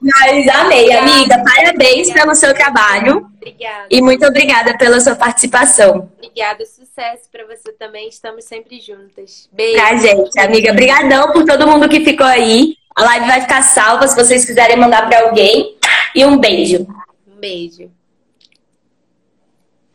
[0.00, 1.42] Mas amei, amiga.
[1.44, 2.20] Parabéns obrigada.
[2.20, 3.26] pelo seu trabalho.
[3.36, 3.86] Obrigada.
[3.90, 6.10] E muito obrigada pela sua participação.
[6.16, 8.08] Obrigada, sucesso para você também.
[8.08, 9.48] Estamos sempre juntas.
[9.52, 9.76] Beijo.
[9.76, 10.72] Pra gente, amiga.
[10.72, 12.74] Obrigadão por todo mundo que ficou aí.
[12.94, 15.76] A live vai ficar salva se vocês quiserem mandar para alguém.
[16.14, 16.86] E um beijo.
[17.26, 17.90] Um beijo.